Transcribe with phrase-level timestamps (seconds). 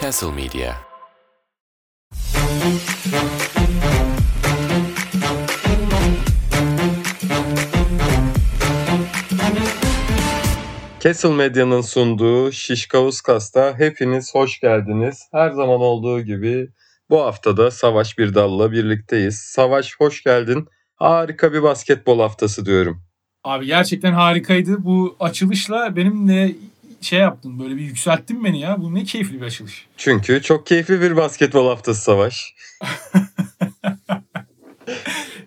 [0.00, 0.74] Castle Media
[11.00, 15.28] Castle Medya'nın sunduğu Şişkavuz Kast'a hepiniz hoş geldiniz.
[15.32, 16.68] Her zaman olduğu gibi
[17.10, 19.38] bu haftada Savaş Birdal'la birlikteyiz.
[19.38, 20.68] Savaş hoş geldin.
[20.96, 23.02] Harika bir basketbol haftası diyorum.
[23.44, 24.84] Abi gerçekten harikaydı.
[24.84, 26.54] Bu açılışla benimle
[27.06, 28.80] şey yaptın böyle bir yükselttin beni ya.
[28.80, 29.86] Bu ne keyifli bir açılış.
[29.96, 32.54] Çünkü çok keyifli bir basketbol haftası Savaş.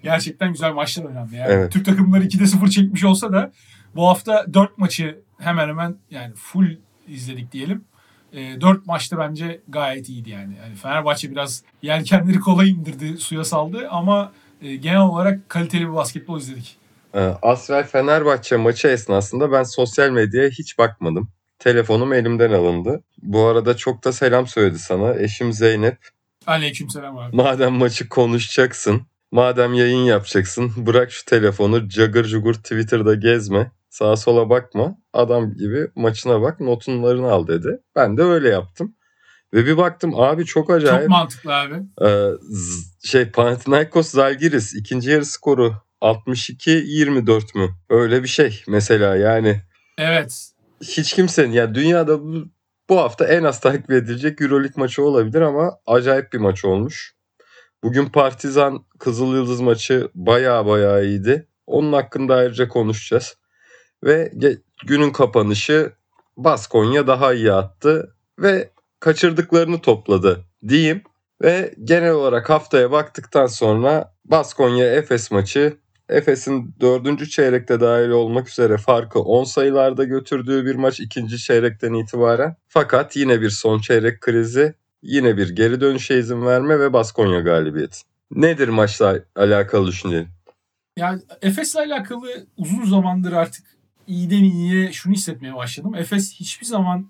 [0.04, 1.36] Gerçekten güzel maçlar oynandı.
[1.36, 1.72] Yani Evet.
[1.72, 3.52] Türk takımları 2'de 0 çekmiş olsa da
[3.96, 6.78] bu hafta 4 maçı hemen hemen yani full
[7.08, 7.84] izledik diyelim.
[8.34, 10.56] E, 4 maçta bence gayet iyiydi yani.
[10.64, 10.76] yani.
[10.76, 14.32] Fenerbahçe biraz yelkenleri kolay indirdi, suya saldı ama
[14.62, 16.80] e, genel olarak kaliteli bir basketbol izledik.
[17.14, 21.32] Ee, Asvel Fenerbahçe maçı esnasında ben sosyal medyaya hiç bakmadım.
[21.60, 23.04] Telefonum elimden alındı.
[23.22, 25.16] Bu arada çok da selam söyledi sana.
[25.16, 25.98] Eşim Zeynep.
[26.48, 27.36] Aleykümselam abi.
[27.36, 33.72] Madem maçı konuşacaksın, madem yayın yapacaksın, bırak şu telefonu cagır cugur Twitter'da gezme.
[33.90, 34.98] Sağa sola bakma.
[35.14, 37.80] Adam gibi maçına bak, notunlarını al dedi.
[37.96, 38.96] Ben de öyle yaptım.
[39.54, 41.02] Ve bir baktım abi çok acayip.
[41.02, 41.76] Çok mantıklı abi.
[42.06, 42.32] Ee,
[43.04, 47.70] şey Panathinaikos Zalgiris ikinci yarı skoru 62-24 mü?
[47.90, 49.62] Öyle bir şey mesela yani
[49.98, 50.52] Evet.
[50.82, 52.46] Hiç kimsenin ya dünyada bu,
[52.90, 57.16] bu hafta en az takip edilecek Euroleague maçı olabilir ama acayip bir maç olmuş.
[57.84, 61.48] Bugün Partizan Kızıl Yıldız maçı baya baya iyiydi.
[61.68, 63.38] Onun hakkında ayrıca konuşacağız.
[64.04, 64.32] Ve
[64.86, 65.94] günün kapanışı
[66.38, 68.70] Baskonya daha iyi attı ve
[69.00, 71.04] kaçırdıklarını topladı diyeyim.
[71.42, 75.78] Ve genel olarak haftaya baktıktan sonra Baskonya Efes maçı
[76.10, 82.56] Efes'in dördüncü çeyrekte dahil olmak üzere farkı 10 sayılarda götürdüğü bir maç ikinci çeyrekten itibaren.
[82.68, 87.98] Fakat yine bir son çeyrek krizi, yine bir geri dönüşe izin verme ve Baskonya galibiyeti.
[88.32, 90.28] Nedir maçla alakalı düşüncen?
[90.98, 93.66] Yani Efes'le alakalı uzun zamandır artık
[94.08, 95.96] iyiden iyiye şunu hissetmeye başladım.
[95.96, 97.08] Efes hiçbir zaman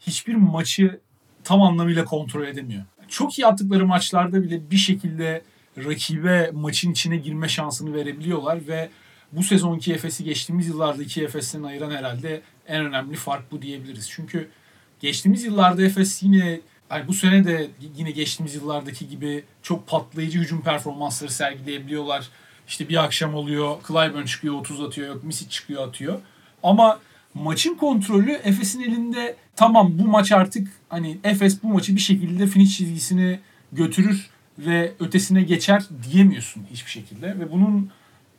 [0.00, 1.00] hiçbir maçı
[1.44, 2.82] tam anlamıyla kontrol edemiyor.
[3.08, 5.42] Çok iyi attıkları maçlarda bile bir şekilde
[5.84, 8.90] rakibe maçın içine girme şansını verebiliyorlar ve
[9.32, 14.10] bu sezonki Efes'i geçtiğimiz yıllardaki Efes'ten ayıran herhalde en önemli fark bu diyebiliriz.
[14.10, 14.48] Çünkü
[15.00, 16.60] geçtiğimiz yıllarda Efes yine
[16.90, 22.28] yani bu sene de yine geçtiğimiz yıllardaki gibi çok patlayıcı hücum performansları sergileyebiliyorlar.
[22.68, 26.20] İşte bir akşam oluyor, Clyburn çıkıyor 30 atıyor, yok Misic çıkıyor atıyor.
[26.62, 27.00] Ama
[27.34, 32.76] maçın kontrolü Efes'in elinde tamam bu maç artık hani Efes bu maçı bir şekilde finish
[32.76, 33.40] çizgisine
[33.72, 34.30] götürür
[34.66, 37.38] ve ötesine geçer diyemiyorsun hiçbir şekilde.
[37.38, 37.90] Ve bunun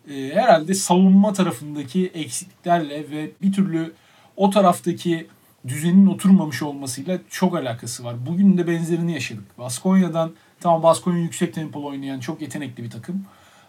[0.09, 3.93] e, herhalde savunma tarafındaki eksikliklerle ve bir türlü
[4.37, 5.27] o taraftaki
[5.67, 8.15] düzenin oturmamış olmasıyla çok alakası var.
[8.25, 9.57] Bugün de benzerini yaşadık.
[9.57, 13.25] Baskonya'dan tamam Baskonya yüksek tempolu oynayan çok yetenekli bir takım.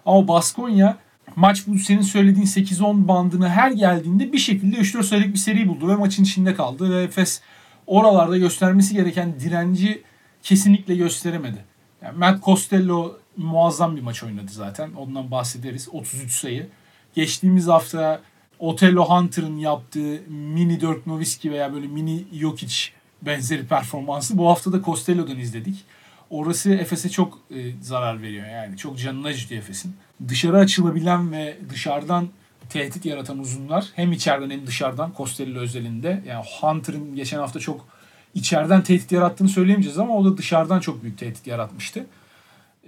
[0.06, 0.98] Ama Baskonya
[1.36, 5.88] maç bu senin söylediğin 8-10 bandına her geldiğinde bir şekilde 3-4 sayılık bir seri buldu
[5.88, 7.41] ve maçın içinde kaldı ve Efes
[7.86, 10.02] oralarda göstermesi gereken direnci
[10.42, 11.72] kesinlikle gösteremedi.
[12.04, 14.92] Yani Matt Costello muazzam bir maç oynadı zaten.
[14.92, 15.88] Ondan bahsederiz.
[15.92, 16.68] 33 sayı.
[17.14, 18.20] Geçtiğimiz hafta
[18.58, 22.76] Otello Hunter'ın yaptığı mini Dirk Nowitzki veya böyle mini Jokic
[23.22, 25.84] benzeri performansı bu hafta da Costello'dan izledik.
[26.30, 28.76] Orası Efes'e çok e, zarar veriyor yani.
[28.76, 29.96] Çok canını acıtıyor Efes'in.
[30.28, 32.28] Dışarı açılabilen ve dışarıdan
[32.68, 36.22] tehdit yaratan uzunlar hem içeriden hem dışarıdan Costello özelinde.
[36.26, 37.86] Yani Hunter'ın geçen hafta çok
[38.34, 42.06] içeriden tehdit yarattığını söyleyemeyeceğiz ama o da dışarıdan çok büyük tehdit yaratmıştı.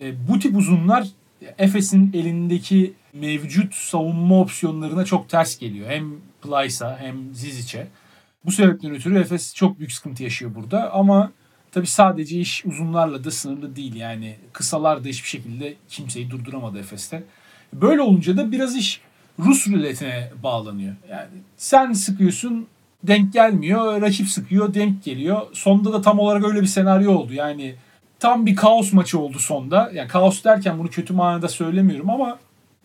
[0.00, 1.08] E, bu tip uzunlar
[1.58, 5.90] Efes'in elindeki mevcut savunma opsiyonlarına çok ters geliyor.
[5.90, 6.12] Hem
[6.42, 7.86] Plyce'a hem Zizic'e.
[8.44, 11.32] Bu sebepten ötürü Efes çok büyük sıkıntı yaşıyor burada ama
[11.72, 13.94] tabi sadece iş uzunlarla da sınırlı değil.
[13.94, 17.22] Yani kısalar da hiçbir şekilde kimseyi durduramadı Efes'te.
[17.72, 19.00] Böyle olunca da biraz iş
[19.38, 20.94] Rus ruletine bağlanıyor.
[21.10, 22.66] Yani sen sıkıyorsun
[23.06, 25.42] denk gelmiyor, rakip sıkıyor denk geliyor.
[25.52, 27.32] Sonda da tam olarak öyle bir senaryo oldu.
[27.32, 27.74] Yani
[28.18, 29.90] tam bir kaos maçı oldu sonda.
[29.94, 32.38] Yani kaos derken bunu kötü manada söylemiyorum ama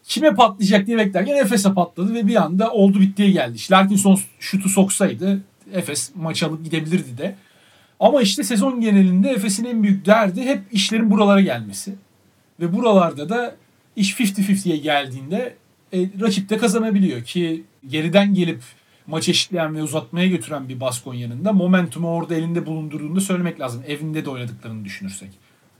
[0.04, 3.56] kime patlayacak diye beklerken Efes'e patladı ve bir anda oldu bittiye geldi.
[3.56, 5.42] İşte Larkinson şutu soksaydı
[5.74, 7.36] Efes maç alıp gidebilirdi de.
[8.00, 11.96] Ama işte sezon genelinde Efes'in en büyük derdi hep işlerin buralara gelmesi.
[12.60, 13.56] Ve buralarda da
[13.96, 15.56] iş 50-50'ye geldiğinde
[15.94, 18.62] e, rakip de kazanabiliyor ki geriden gelip
[19.10, 23.84] maç eşitleyen ve uzatmaya götüren bir Baskonya'nın da momentumu orada elinde bulundurduğunu söylemek lazım.
[23.88, 25.30] Evinde de oynadıklarını düşünürsek.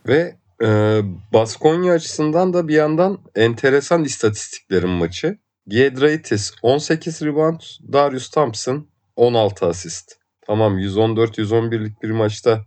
[0.08, 1.02] Ve e,
[1.34, 5.38] Baskonya açısından da bir yandan enteresan istatistiklerin maçı.
[5.68, 7.62] Giedraitis 18 rebound,
[7.94, 10.16] Darius Thompson 16 asist.
[10.48, 12.66] Tamam 114-111'lik bir maçta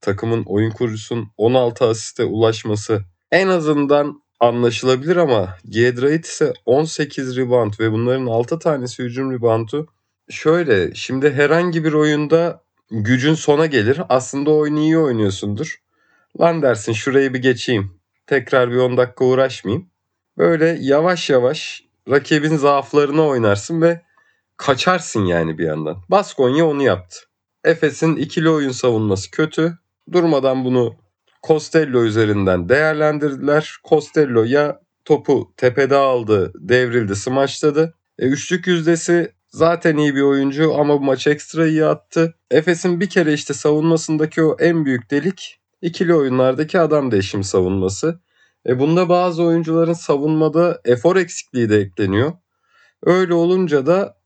[0.00, 7.92] takımın oyun kurucusunun 16 asiste ulaşması en azından anlaşılabilir ama Giedrait ise 18 rebound ve
[7.92, 9.93] bunların 6 tanesi hücum reboundu.
[10.30, 14.00] Şöyle şimdi herhangi bir oyunda gücün sona gelir.
[14.08, 15.80] Aslında oyunu iyi oynuyorsundur.
[16.40, 18.00] Lan dersin şurayı bir geçeyim.
[18.26, 19.90] Tekrar bir 10 dakika uğraşmayayım.
[20.38, 24.02] Böyle yavaş yavaş rakibin zaaflarına oynarsın ve
[24.56, 25.96] kaçarsın yani bir yandan.
[26.08, 27.18] Baskonya onu yaptı.
[27.64, 29.78] Efes'in ikili oyun savunması kötü.
[30.12, 30.96] Durmadan bunu
[31.46, 33.76] Costello üzerinden değerlendirdiler.
[33.88, 37.94] Costello ya topu tepede aldı, devrildi, smaçladı.
[38.18, 42.34] E, üçlük yüzdesi zaten iyi bir oyuncu ama bu maç ekstra iyi attı.
[42.50, 48.20] Efes'in bir kere işte savunmasındaki o en büyük delik ikili oyunlardaki adam değişim savunması.
[48.66, 52.32] E bunda bazı oyuncuların savunmada efor eksikliği de ekleniyor.
[53.02, 54.18] Öyle olunca da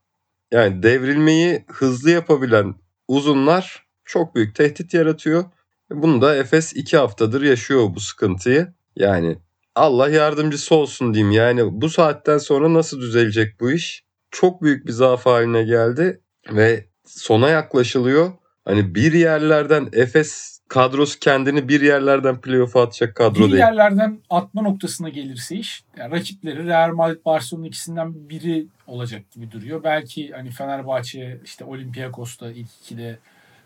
[0.53, 2.75] yani devrilmeyi hızlı yapabilen
[3.09, 5.45] uzunlar çok büyük tehdit yaratıyor.
[5.91, 8.73] Bunu da Efes 2 haftadır yaşıyor bu sıkıntıyı.
[8.97, 9.39] Yani
[9.75, 11.33] Allah yardımcısı olsun diyeyim.
[11.33, 14.08] Yani bu saatten sonra nasıl düzelecek bu iş?
[14.31, 16.21] Çok büyük bir zaaf haline geldi
[16.51, 18.33] ve sona yaklaşılıyor.
[18.65, 23.53] Hani bir yerlerden Efes kadrosu kendini bir yerlerden playoff'a atacak kadro bir değil.
[23.53, 29.51] Bir yerlerden atma noktasına gelirse iş yani rakipleri Real Madrid Barcelona ikisinden biri olacak gibi
[29.53, 29.85] duruyor.
[29.85, 33.19] Belki hani Fenerbahçe işte Olympiakos'ta ilk ikide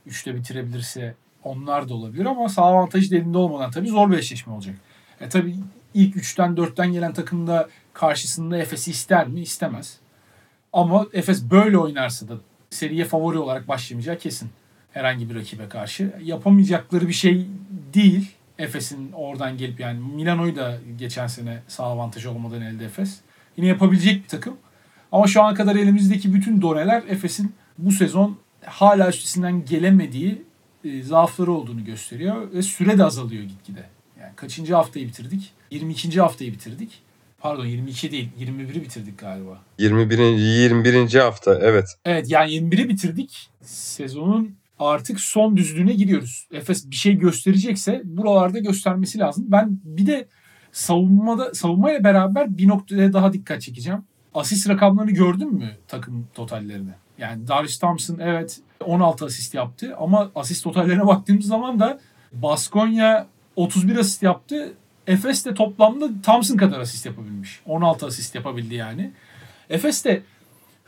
[0.06, 4.74] üçte bitirebilirse onlar da olabilir ama sağ avantajı elinde olmadan tabii zor bir eşleşme olacak.
[5.20, 5.54] E tabii
[5.94, 9.40] ilk 3'ten 4'ten gelen takım da karşısında Efes'i ister mi?
[9.40, 10.01] İstemez.
[10.72, 12.34] Ama Efes böyle oynarsa da
[12.70, 14.50] seriye favori olarak başlamayacağı kesin.
[14.92, 16.12] Herhangi bir rakibe karşı.
[16.22, 17.46] Yapamayacakları bir şey
[17.94, 18.30] değil.
[18.58, 23.20] Efes'in oradan gelip yani Milano'yu da geçen sene sağ avantajı olmadan elde Efes.
[23.56, 24.56] Yine yapabilecek bir takım.
[25.12, 30.42] Ama şu ana kadar elimizdeki bütün doneler Efes'in bu sezon hala üstesinden gelemediği
[30.84, 33.84] e, zaafları olduğunu gösteriyor ve süre de azalıyor gitgide.
[34.20, 35.52] Yani kaçıncı haftayı bitirdik?
[35.70, 36.20] 22.
[36.20, 37.02] haftayı bitirdik.
[37.42, 39.58] Pardon 22 değil 21'i bitirdik galiba.
[39.78, 40.18] 21.
[40.18, 41.14] 21.
[41.14, 41.86] hafta evet.
[42.04, 43.50] Evet yani 21'i bitirdik.
[43.62, 46.48] Sezonun artık son düzlüğüne giriyoruz.
[46.52, 49.44] Efes bir şey gösterecekse buralarda göstermesi lazım.
[49.48, 50.28] Ben bir de
[50.72, 54.04] savunmada savunmayla beraber bir noktaya daha dikkat çekeceğim.
[54.34, 56.92] Asist rakamlarını gördün mü takım totallerini?
[57.18, 62.00] Yani Darius Thompson evet 16 asist yaptı ama asist totallerine baktığımız zaman da
[62.32, 64.74] Baskonya 31 asist yaptı.
[65.06, 67.60] Efes de toplamda Thompson kadar asist yapabilmiş.
[67.66, 69.10] 16 asist yapabildi yani.
[69.70, 70.22] Efes de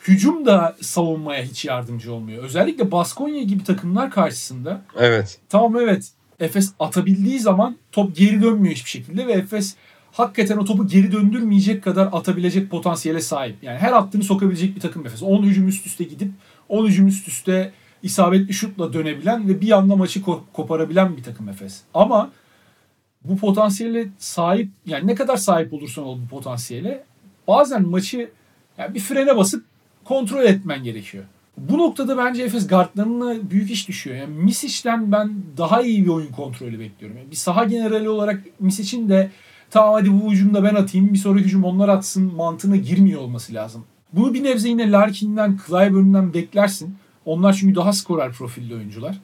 [0.08, 2.44] hücum da savunmaya hiç yardımcı olmuyor.
[2.44, 4.82] Özellikle Baskonya gibi takımlar karşısında.
[4.99, 5.38] Evet.
[5.49, 6.11] Tamam evet.
[6.40, 9.76] Efes atabildiği zaman top geri dönmüyor hiçbir şekilde ve Efes
[10.12, 13.56] hakikaten o topu geri döndürmeyecek kadar atabilecek potansiyele sahip.
[13.62, 15.22] Yani her attığını sokabilecek bir takım Efes.
[15.22, 16.31] 10 hücum üst üste gidip
[16.69, 17.72] 10 hücum üst üste
[18.02, 20.22] isabetli şutla dönebilen ve bir anda maçı
[20.52, 21.81] koparabilen bir takım Efes.
[21.94, 22.31] Ama
[23.25, 27.05] bu potansiyele sahip yani ne kadar sahip olursan ol bu potansiyele
[27.49, 28.31] bazen maçı
[28.79, 29.65] yani bir frene basıp
[30.05, 31.25] kontrol etmen gerekiyor.
[31.59, 34.17] Bu noktada bence Efes guardlarına büyük iş düşüyor.
[34.17, 37.19] Yani Misic'den ben daha iyi bir oyun kontrolü bekliyorum.
[37.19, 39.31] Yani bir saha generali olarak Misic'in de
[39.70, 43.85] tamam hadi bu hücumda ben atayım bir sonraki hücum onlar atsın mantığına girmiyor olması lazım.
[44.12, 46.97] Bunu bir nebze yine Larkin'den, Clyburn'dan beklersin.
[47.25, 49.20] Onlar çünkü daha skorer profilli oyuncular.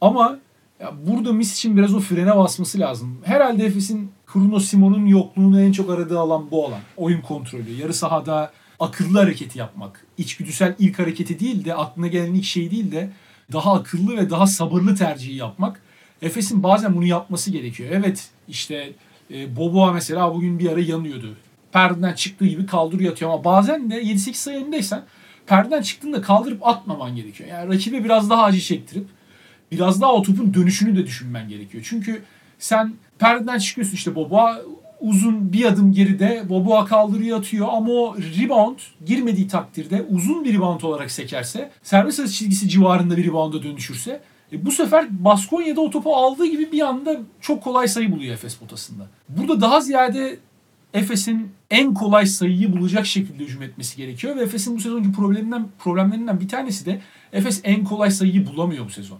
[0.00, 0.38] Ama
[0.80, 3.18] ya burada Mis için biraz o frene basması lazım.
[3.24, 6.80] Herhalde Efes'in Bruno Simon'un yokluğunu en çok aradığı alan bu alan.
[6.96, 7.72] Oyun kontrolü.
[7.80, 10.06] Yarı sahada akıllı hareketi yapmak.
[10.18, 13.10] İçgüdüsel ilk hareketi değil de aklına gelen ilk şey değil de
[13.52, 15.80] daha akıllı ve daha sabırlı tercihi yapmak.
[16.22, 17.90] Efes'in bazen bunu yapması gerekiyor.
[17.92, 18.92] Evet işte
[19.30, 21.36] e, Boboa mesela bugün bir ara yanıyordu.
[21.72, 25.02] Perdeden çıktığı gibi kaldırıyor atıyor ama bazen de 7-8 sayı önündeysen
[25.46, 27.50] perdeden çıktığında kaldırıp atmaman gerekiyor.
[27.50, 29.06] Yani rakibe biraz daha acı çektirip
[29.72, 31.84] biraz daha o topun dönüşünü de düşünmen gerekiyor.
[31.88, 32.22] Çünkü
[32.58, 34.60] sen perdeden çıkıyorsun işte Boboa
[35.00, 40.80] uzun bir adım geride Boboa kaldırıyor atıyor ama o rebound girmediği takdirde uzun bir rebound
[40.80, 44.20] olarak sekerse serbest atış çizgisi civarında bir rebounda dönüşürse
[44.52, 48.54] e bu sefer Baskonya'da o topu aldığı gibi bir anda çok kolay sayı buluyor Efes
[48.54, 49.06] potasında.
[49.28, 50.38] Burada daha ziyade
[50.94, 56.40] Efes'in en kolay sayıyı bulacak şekilde hücum etmesi gerekiyor ve Efes'in bu sezonki probleminden problemlerinden
[56.40, 57.00] bir tanesi de
[57.32, 59.18] Efes en kolay sayıyı bulamıyor bu sezon.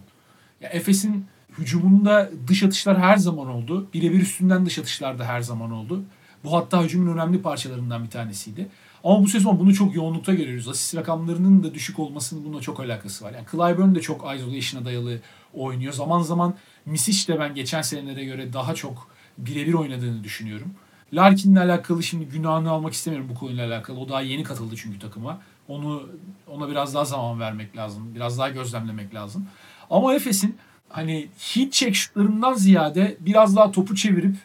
[0.61, 1.25] Ya Efes'in
[1.57, 3.87] hücumunda dış atışlar her zaman oldu.
[3.93, 6.03] Birebir üstünden dış atışlar da her zaman oldu.
[6.43, 8.67] Bu hatta hücumun önemli parçalarından bir tanesiydi.
[9.03, 10.67] Ama bu sezon bunu çok yoğunlukta görüyoruz.
[10.67, 13.31] Asist rakamlarının da düşük olmasının bununla çok alakası var.
[13.31, 15.19] Yani Clyburn de çok isolation'a dayalı
[15.53, 15.93] oynuyor.
[15.93, 20.73] Zaman zaman Misic de ben geçen senelere göre daha çok birebir oynadığını düşünüyorum.
[21.13, 23.99] Larkin'le alakalı şimdi günahını almak istemiyorum bu konuyla alakalı.
[23.99, 25.41] O daha yeni katıldı çünkü takıma.
[25.67, 26.09] Onu
[26.47, 28.15] ona biraz daha zaman vermek lazım.
[28.15, 29.47] Biraz daha gözlemlemek lazım.
[29.89, 30.55] Ama Efes'in
[30.89, 34.35] hani heat check şutlarından ziyade biraz daha topu çevirip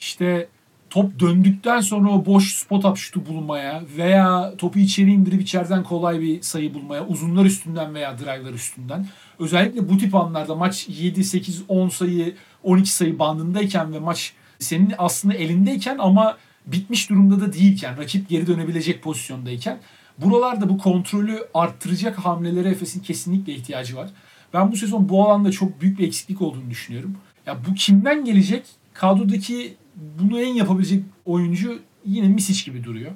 [0.00, 0.48] işte
[0.90, 6.20] top döndükten sonra o boş spot up şutu bulmaya veya topu içeri indirip içeriden kolay
[6.20, 9.06] bir sayı bulmaya uzunlar üstünden veya drive'lar üstünden
[9.38, 14.94] özellikle bu tip anlarda maç 7, 8, 10 sayı 12 sayı bandındayken ve maç senin
[14.98, 16.36] aslında elindeyken ama
[16.66, 19.78] bitmiş durumda da değilken rakip geri dönebilecek pozisyondayken
[20.18, 24.10] buralarda bu kontrolü arttıracak hamlelere Efes'in kesinlikle ihtiyacı var.
[24.54, 27.16] Ben bu sezon bu alanda çok büyük bir eksiklik olduğunu düşünüyorum.
[27.46, 28.66] Ya bu kimden gelecek?
[28.94, 33.10] Kadrodaki bunu en yapabilecek oyuncu yine Misic gibi duruyor.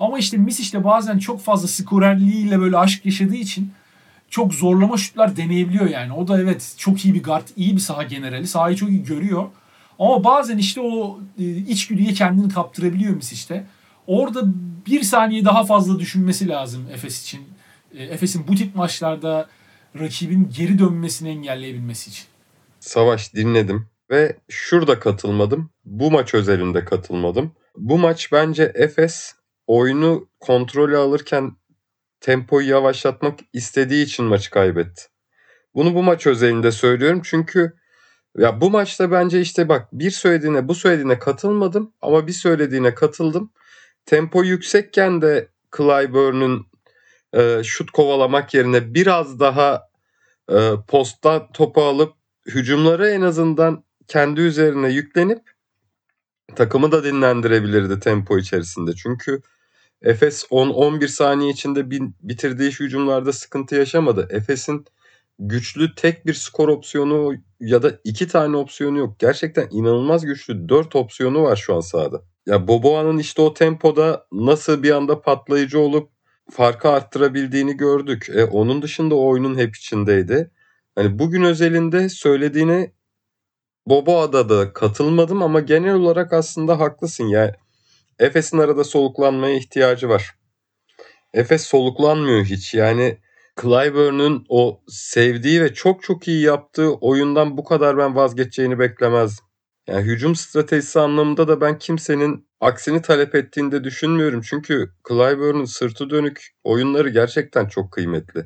[0.00, 3.70] Ama işte Misic de bazen çok fazla skorerliğiyle böyle aşk yaşadığı için
[4.30, 6.12] çok zorlama şutlar deneyebiliyor yani.
[6.12, 8.46] O da evet çok iyi bir guard, iyi bir saha generali.
[8.46, 9.44] Sahayı çok iyi görüyor.
[9.98, 13.66] Ama bazen işte o e, içgüdüye kendini kaptırabiliyor Misic'te.
[14.06, 14.42] Orada
[14.86, 17.40] bir saniye daha fazla düşünmesi lazım Efes için.
[17.94, 19.48] E, Efes'in bu tip maçlarda
[19.98, 22.24] rakibin geri dönmesini engelleyebilmesi için.
[22.80, 25.70] Savaş dinledim ve şurada katılmadım.
[25.84, 27.52] Bu maç özelinde katılmadım.
[27.76, 29.34] Bu maç bence Efes
[29.66, 31.56] oyunu kontrolü alırken
[32.20, 35.02] tempoyu yavaşlatmak istediği için maçı kaybetti.
[35.74, 37.76] Bunu bu maç özelinde söylüyorum çünkü
[38.38, 43.52] ya bu maçta bence işte bak bir söylediğine bu söylediğine katılmadım ama bir söylediğine katıldım.
[44.06, 46.66] Tempo yüksekken de Clyburn'un
[47.32, 49.85] e, şut kovalamak yerine biraz daha
[50.50, 52.14] e, posta topu alıp
[52.46, 55.42] hücumları en azından kendi üzerine yüklenip
[56.56, 58.92] takımı da dinlendirebilirdi tempo içerisinde.
[58.94, 59.42] Çünkü
[60.02, 61.90] Efes 10-11 saniye içinde
[62.22, 64.28] bitirdiği hücumlarda sıkıntı yaşamadı.
[64.30, 64.86] Efes'in
[65.38, 69.18] güçlü tek bir skor opsiyonu ya da iki tane opsiyonu yok.
[69.18, 72.22] Gerçekten inanılmaz güçlü dört opsiyonu var şu an sahada.
[72.46, 76.10] Ya Boboa'nın işte o tempoda nasıl bir anda patlayıcı olup
[76.50, 78.28] farkı arttırabildiğini gördük.
[78.34, 80.50] E, onun dışında oyunun hep içindeydi.
[80.94, 82.92] Hani bugün özelinde söylediğine
[83.86, 87.24] Boboa'da da katılmadım ama genel olarak aslında haklısın.
[87.24, 87.52] Yani
[88.18, 90.34] Efes'in arada soluklanmaya ihtiyacı var.
[91.34, 92.74] Efes soluklanmıyor hiç.
[92.74, 93.18] Yani
[93.62, 99.45] Clyburn'un o sevdiği ve çok çok iyi yaptığı oyundan bu kadar ben vazgeçeceğini beklemezdim.
[99.86, 104.40] Yani hücum stratejisi anlamında da ben kimsenin aksini talep ettiğini de düşünmüyorum.
[104.40, 108.44] Çünkü Clyburn'un sırtı dönük oyunları gerçekten çok kıymetli.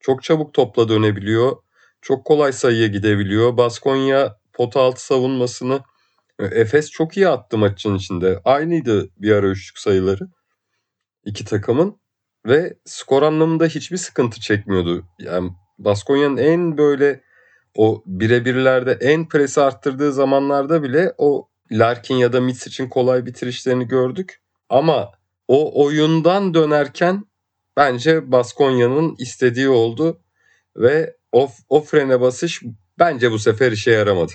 [0.00, 1.56] Çok çabuk topla dönebiliyor.
[2.02, 3.56] Çok kolay sayıya gidebiliyor.
[3.56, 5.80] Baskonya pot altı savunmasını
[6.38, 8.40] e, Efes çok iyi attı maçın içinde.
[8.44, 10.28] Aynıydı bir ara üçlük sayıları
[11.24, 12.00] iki takımın
[12.46, 15.04] ve skor anlamında hiçbir sıkıntı çekmiyordu.
[15.18, 17.20] Yani Baskonya'nın en böyle
[17.76, 23.88] o birebirlerde en presi arttırdığı zamanlarda bile o Larkin ya da Mitch için kolay bitirişlerini
[23.88, 24.40] gördük.
[24.68, 25.12] Ama
[25.48, 27.24] o oyundan dönerken
[27.76, 30.20] bence Baskonya'nın istediği oldu
[30.76, 32.62] ve o, o frene basış
[32.98, 34.32] bence bu sefer işe yaramadı.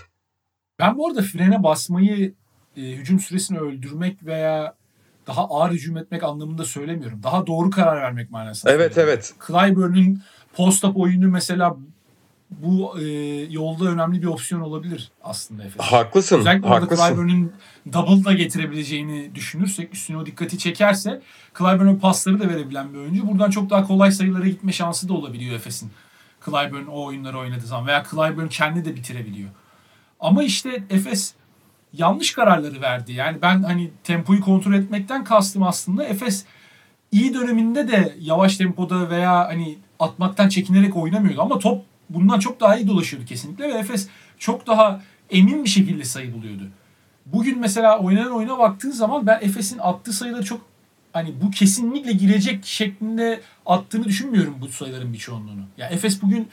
[0.79, 2.33] Ben bu arada frene basmayı
[2.77, 4.75] e, hücum süresini öldürmek veya
[5.27, 7.23] daha ağır hücum etmek anlamında söylemiyorum.
[7.23, 8.73] Daha doğru karar vermek manasında.
[8.73, 9.33] Evet evet.
[9.47, 10.21] Clyburn'un
[10.53, 11.77] post-up oyunu mesela
[12.51, 13.03] bu e,
[13.49, 15.81] yolda önemli bir opsiyon olabilir aslında Efes.
[15.81, 16.39] Haklısın.
[16.39, 17.07] Özellikle haklısın.
[17.07, 17.51] Clyburn'un
[17.93, 21.21] double da getirebileceğini düşünürsek üstüne o dikkati çekerse
[21.57, 23.27] Clyburn'un pasları da verebilen bir oyuncu.
[23.27, 25.91] Buradan çok daha kolay sayılara gitme şansı da olabiliyor Efes'in.
[26.45, 29.49] Clyburn o oyunları oynadığı zaman veya Clyburn kendi de bitirebiliyor.
[30.19, 31.33] Ama işte Efes
[31.93, 33.13] yanlış kararları verdi.
[33.13, 36.45] Yani ben hani tempoyu kontrol etmekten kastım aslında Efes
[37.11, 42.77] iyi döneminde de yavaş tempoda veya hani atmaktan çekinerek oynamıyordu ama top bundan çok daha
[42.77, 44.07] iyi dolaşıyordu kesinlikle ve Efes
[44.39, 46.63] çok daha emin bir şekilde sayı buluyordu.
[47.25, 50.61] Bugün mesela oynanan oyuna baktığın zaman ben Efes'in attığı sayıları çok
[51.13, 55.59] hani bu kesinlikle girecek şeklinde attığını düşünmüyorum bu sayıların bir çoğunluğunu.
[55.59, 56.47] Ya yani Efes bugün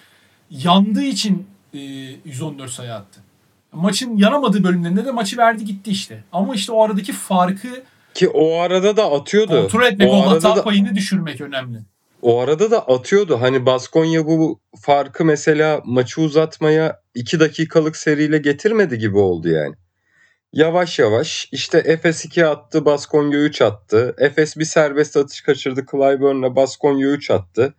[0.50, 1.78] yandığı için e,
[2.25, 3.21] 114 sayı attı
[3.73, 6.25] maçın yanamadığı bölümlerinde de maçı verdi gitti işte.
[6.32, 7.68] Ama işte o aradaki farkı
[8.14, 9.61] ki o arada da atıyordu.
[9.61, 11.78] Kontrol etmek, o, o hata da, payını düşürmek önemli.
[12.23, 13.41] O arada da atıyordu.
[13.41, 19.75] Hani Baskonya bu farkı mesela maçı uzatmaya 2 dakikalık seriyle getirmedi gibi oldu yani.
[20.52, 24.14] Yavaş yavaş işte Efes 2 attı, Baskonya 3 attı.
[24.19, 27.75] Efes bir serbest atış kaçırdı, Clyburn'la Baskonya 3 attı.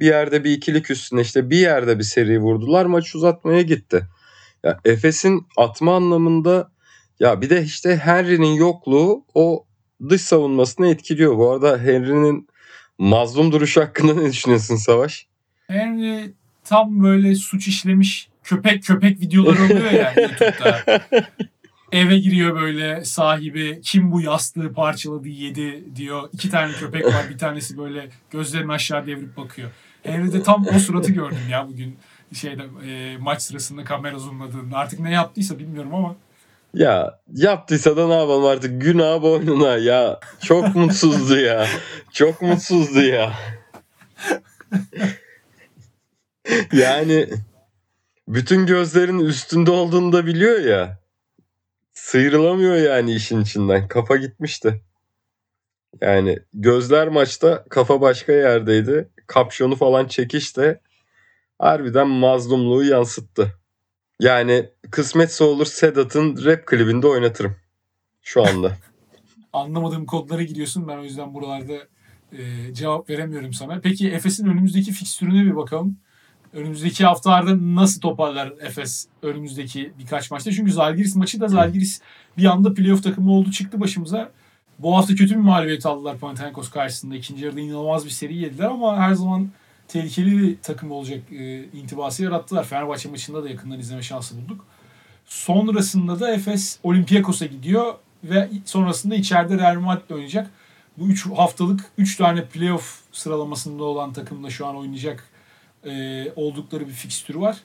[0.00, 2.86] Bir yerde bir ikilik üstüne işte bir yerde bir seri vurdular.
[2.86, 4.02] Maç uzatmaya gitti.
[4.64, 6.72] Ya Efes'in atma anlamında
[7.20, 9.66] ya bir de işte Henry'nin yokluğu o
[10.08, 11.38] dış savunmasını etkiliyor.
[11.38, 12.48] Bu arada Henry'nin
[12.98, 15.26] mazlum duruşu hakkında ne düşünüyorsun Savaş?
[15.66, 16.32] Henry
[16.64, 20.84] tam böyle suç işlemiş köpek köpek videoları oluyor yani YouTube'da.
[21.92, 26.28] eve giriyor böyle sahibi kim bu yastığı parçaladı yedi diyor.
[26.32, 29.70] İki tane köpek var bir tanesi böyle gözlerini aşağı devirip bakıyor.
[30.02, 31.96] Henry de tam o suratı gördüm ya bugün
[32.34, 34.76] şeyde e, maç sırasında kamera zoomladığında.
[34.76, 36.16] Artık ne yaptıysa bilmiyorum ama.
[36.78, 40.20] Ya yaptıysa da ne yapalım artık günah boynuna ya.
[40.44, 41.66] Çok mutsuzdu ya.
[42.12, 43.32] Çok mutsuzdu ya.
[46.72, 47.28] yani
[48.28, 50.98] bütün gözlerin üstünde olduğunu da biliyor ya.
[51.92, 53.88] Sıyrılamıyor yani işin içinden.
[53.88, 54.82] Kafa gitmişti.
[56.00, 59.08] Yani gözler maçta kafa başka yerdeydi.
[59.26, 60.80] Kapşonu falan çekişte
[61.58, 63.58] harbiden mazlumluğu yansıttı.
[64.20, 67.56] Yani kısmetse olur Sedat'ın rap klibinde oynatırım.
[68.22, 68.72] Şu anda.
[69.52, 70.88] Anlamadığım kodlara giriyorsun.
[70.88, 71.74] Ben o yüzden buralarda
[72.32, 73.80] e, cevap veremiyorum sana.
[73.80, 75.98] Peki Efes'in önümüzdeki fikstürüne bir bakalım.
[76.52, 80.52] Önümüzdeki haftalarda nasıl toparlar Efes önümüzdeki birkaç maçta?
[80.52, 82.00] Çünkü Zalgiris maçı da Zalgiris
[82.38, 84.32] bir anda playoff takımı oldu çıktı başımıza.
[84.78, 87.16] Bu hafta kötü bir mağlubiyet aldılar Panathinaikos karşısında.
[87.16, 89.48] İkinci yarıda inanılmaz bir seri yediler ama her zaman
[89.88, 92.64] tehlikeli bir takım olacak e, intibası yarattılar.
[92.64, 94.64] Fenerbahçe maçında da yakından izleme şansı bulduk.
[95.26, 100.50] Sonrasında da Efes Olympiakos'a gidiyor ve sonrasında içeride Real Madrid'le oynayacak.
[100.96, 105.24] Bu 3 haftalık 3 tane playoff sıralamasında olan takımla şu an oynayacak
[105.84, 107.56] e, oldukları bir fikstürü var.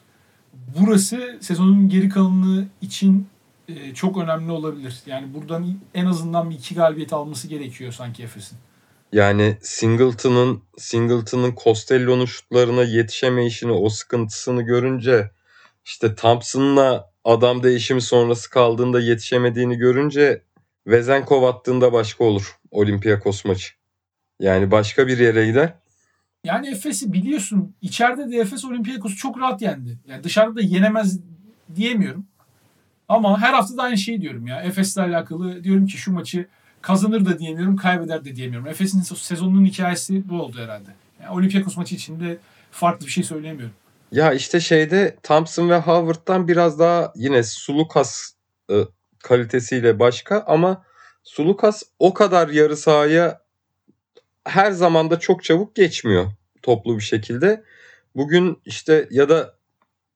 [0.80, 3.28] Burası sezonun geri kalanı için
[3.68, 5.02] e, çok önemli olabilir.
[5.06, 8.58] Yani buradan en azından bir iki galibiyet alması gerekiyor sanki Efes'in.
[9.14, 15.30] Yani Singleton'ın Singleton'ın Costello'nun şutlarına yetişemeyişini, o sıkıntısını görünce
[15.84, 20.42] işte Thompson'la adam değişimi sonrası kaldığında yetişemediğini görünce
[20.86, 23.72] Vezenkov attığında başka olur Olympiakos maçı.
[24.40, 25.74] Yani başka bir yere gider.
[26.44, 29.98] Yani Efes'i biliyorsun içeride de Efes Olympiakos'u çok rahat yendi.
[30.08, 31.20] Yani dışarıda da yenemez
[31.76, 32.26] diyemiyorum.
[33.08, 34.62] Ama her hafta da aynı şeyi diyorum ya.
[34.62, 36.46] Efes'le alakalı diyorum ki şu maçı
[36.84, 38.68] kazanır da diyemiyorum, kaybeder de diyemiyorum.
[38.68, 40.88] Efes'in sezonunun hikayesi bu oldu herhalde.
[41.22, 42.38] Yani Olympiakos maçı içinde
[42.70, 43.74] farklı bir şey söyleyemiyorum.
[44.12, 48.32] Ya işte şeyde Thompson ve Howard'dan biraz daha yine Sulukas
[48.70, 48.74] e,
[49.22, 50.84] kalitesiyle başka ama
[51.22, 53.40] Sulukas o kadar yarı sahaya
[54.44, 56.26] her zaman da çok çabuk geçmiyor
[56.62, 57.64] toplu bir şekilde.
[58.16, 59.54] Bugün işte ya da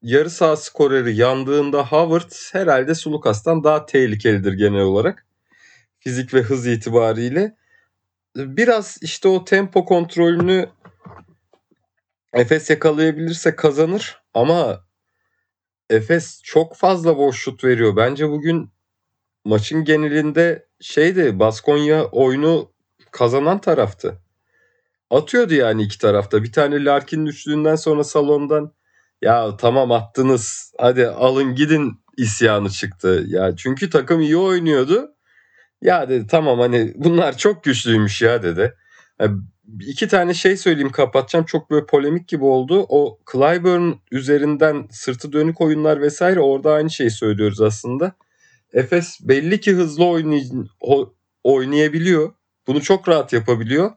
[0.02, 5.27] yarı saha skoreri yandığında Howard herhalde Sulukas'tan daha tehlikelidir genel olarak.
[5.98, 7.56] Fizik ve hız itibariyle.
[8.36, 10.68] Biraz işte o tempo kontrolünü
[12.32, 14.84] Efes yakalayabilirse kazanır ama
[15.90, 17.96] Efes çok fazla boş şut veriyor.
[17.96, 18.70] Bence bugün
[19.44, 22.72] maçın genelinde şeydi Baskonya oyunu
[23.10, 24.18] kazanan taraftı.
[25.10, 26.42] Atıyordu yani iki tarafta.
[26.42, 28.72] Bir tane Larkin düştüğünden sonra salondan
[29.22, 33.24] ya tamam attınız hadi alın gidin isyanı çıktı.
[33.26, 35.14] Ya çünkü takım iyi oynuyordu.
[35.82, 38.74] Ya dedi tamam hani bunlar çok güçlüymüş ya dedi.
[39.20, 39.40] Yani
[39.80, 41.44] iki tane şey söyleyeyim kapatacağım.
[41.44, 42.86] Çok böyle polemik gibi oldu.
[42.88, 48.12] O Clyburn üzerinden sırtı dönük oyunlar vesaire orada aynı şeyi söylüyoruz aslında.
[48.72, 50.68] Efes belli ki hızlı oynay-
[51.44, 52.32] oynayabiliyor.
[52.66, 53.90] Bunu çok rahat yapabiliyor.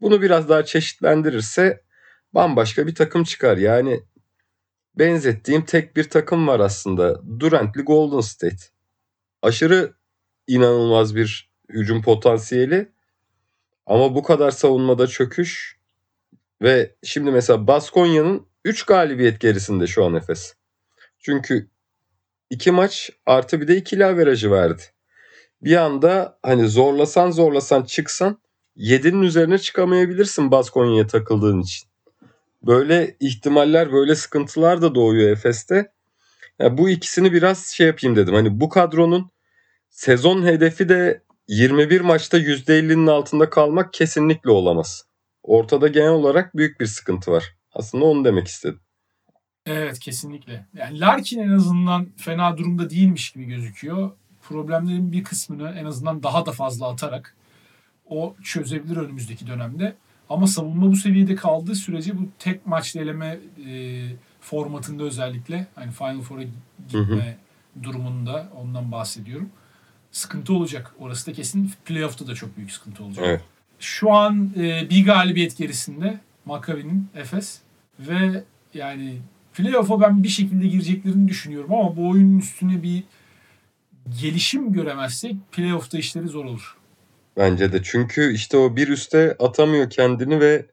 [0.00, 1.82] Bunu biraz daha çeşitlendirirse
[2.34, 3.56] bambaşka bir takım çıkar.
[3.56, 4.02] Yani
[4.98, 7.22] benzettiğim tek bir takım var aslında.
[7.40, 8.64] Durant'li Golden State.
[9.42, 9.94] Aşırı
[10.50, 12.88] inanılmaz bir hücum potansiyeli.
[13.86, 15.78] Ama bu kadar savunmada çöküş
[16.62, 20.54] ve şimdi mesela Baskonya'nın 3 galibiyet gerisinde şu an Efes.
[21.18, 21.68] Çünkü
[22.50, 24.82] 2 maç artı bir de ikili averajı verdi.
[25.62, 28.38] Bir anda hani zorlasan zorlasan çıksan
[28.76, 31.88] 7'nin üzerine çıkamayabilirsin Baskonya'ya takıldığın için.
[32.62, 35.92] Böyle ihtimaller, böyle sıkıntılar da doğuyor Efes'te.
[36.58, 38.34] Yani bu ikisini biraz şey yapayım dedim.
[38.34, 39.30] Hani bu kadronun
[39.90, 45.04] sezon hedefi de 21 maçta %50'nin altında kalmak kesinlikle olamaz.
[45.42, 47.44] Ortada genel olarak büyük bir sıkıntı var.
[47.72, 48.80] Aslında onu demek istedim.
[49.66, 50.66] Evet kesinlikle.
[50.76, 54.10] Yani Larkin en azından fena durumda değilmiş gibi gözüküyor.
[54.42, 57.36] Problemlerin bir kısmını en azından daha da fazla atarak
[58.06, 59.96] o çözebilir önümüzdeki dönemde.
[60.28, 64.02] Ama savunma bu seviyede kaldığı sürece bu tek maçlı eleme e,
[64.40, 66.58] formatında özellikle hani Final Four'a gitme
[66.92, 67.82] hı hı.
[67.82, 69.50] durumunda ondan bahsediyorum.
[70.12, 70.94] Sıkıntı olacak.
[70.98, 71.72] Orası da kesin.
[71.84, 73.24] Playoff'ta da çok büyük sıkıntı olacak.
[73.28, 73.40] Evet.
[73.78, 77.60] Şu an e, bir galibiyet gerisinde Maccabi'nin Efes
[77.98, 78.44] ve
[78.74, 79.18] yani
[79.54, 83.04] playoff'a ben bir şekilde gireceklerini düşünüyorum ama bu oyunun üstüne bir
[84.20, 86.76] gelişim göremezsek playoff'ta işleri zor olur.
[87.36, 87.82] Bence de.
[87.82, 90.66] Çünkü işte o bir üste atamıyor kendini ve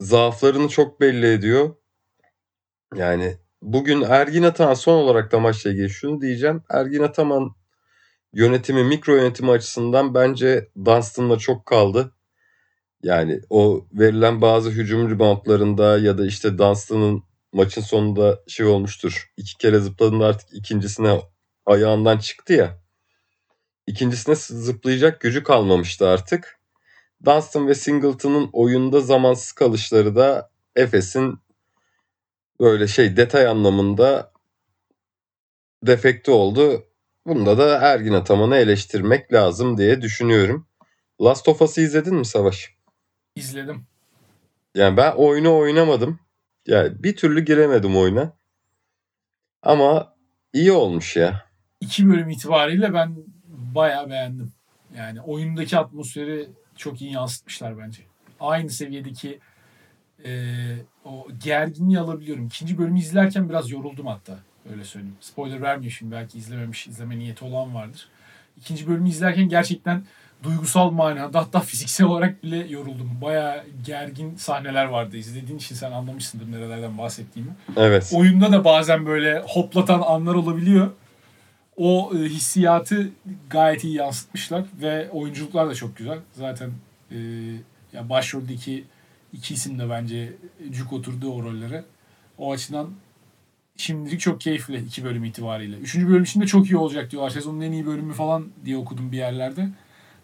[0.00, 1.74] zaaflarını çok belli ediyor.
[2.94, 6.62] Yani bugün Ergin Ataman son olarak da maçla ilgili şunu diyeceğim.
[6.70, 7.54] Ergin Ataman
[8.36, 12.12] yönetimi, mikro yönetimi açısından bence Dunstan'la çok kaldı.
[13.02, 17.22] Yani o verilen bazı hücum reboundlarında ya da işte Dunstan'ın
[17.52, 19.32] maçın sonunda şey olmuştur.
[19.36, 21.20] İki kere zıpladığında artık ikincisine
[21.66, 22.78] ayağından çıktı ya.
[23.86, 26.60] İkincisine zıplayacak gücü kalmamıştı artık.
[27.24, 31.38] Dunstan ve Singleton'ın oyunda zamansız kalışları da Efes'in
[32.60, 34.32] böyle şey detay anlamında
[35.82, 36.85] defekti oldu.
[37.26, 40.66] Bunda da Ergin Ataman'ı eleştirmek lazım diye düşünüyorum.
[41.22, 42.74] Last of Us'ı izledin mi Savaş?
[43.36, 43.86] İzledim.
[44.74, 46.20] Yani ben oyunu oynamadım.
[46.66, 48.32] Yani bir türlü giremedim oyuna.
[49.62, 50.14] Ama
[50.52, 51.46] iyi olmuş ya.
[51.80, 53.16] İki bölüm itibariyle ben
[53.74, 54.52] bayağı beğendim.
[54.96, 58.02] Yani oyundaki atmosferi çok iyi yansıtmışlar bence.
[58.40, 59.38] Aynı seviyedeki
[60.24, 60.30] e,
[61.04, 62.46] o gerginliği alabiliyorum.
[62.46, 64.38] İkinci bölümü izlerken biraz yoruldum hatta.
[64.72, 65.16] Öyle söyleyeyim.
[65.20, 66.12] Spoiler vermiyor şimdi.
[66.12, 68.08] Belki izlememiş, izleme niyeti olan vardır.
[68.56, 70.02] İkinci bölümü izlerken gerçekten
[70.42, 73.18] duygusal manada hatta fiziksel olarak bile yoruldum.
[73.22, 75.16] Bayağı gergin sahneler vardı.
[75.16, 77.50] İzlediğin için sen anlamışsındır nerelerden bahsettiğimi.
[77.76, 78.12] Evet.
[78.14, 80.90] Oyunda da bazen böyle hoplatan anlar olabiliyor.
[81.76, 83.08] O e, hissiyatı
[83.50, 86.18] gayet iyi yansıtmışlar ve oyunculuklar da çok güzel.
[86.32, 86.70] Zaten
[87.10, 87.16] e,
[87.92, 88.84] ya başroldeki
[89.32, 90.32] iki isim de bence
[90.70, 91.84] cuk oturdu o rollere.
[92.38, 92.90] O açıdan
[93.76, 95.76] şimdilik çok keyifli iki bölüm itibariyle.
[95.76, 97.30] Üçüncü bölüm için de çok iyi olacak diyorlar.
[97.30, 99.68] Sezonun en iyi bölümü falan diye okudum bir yerlerde.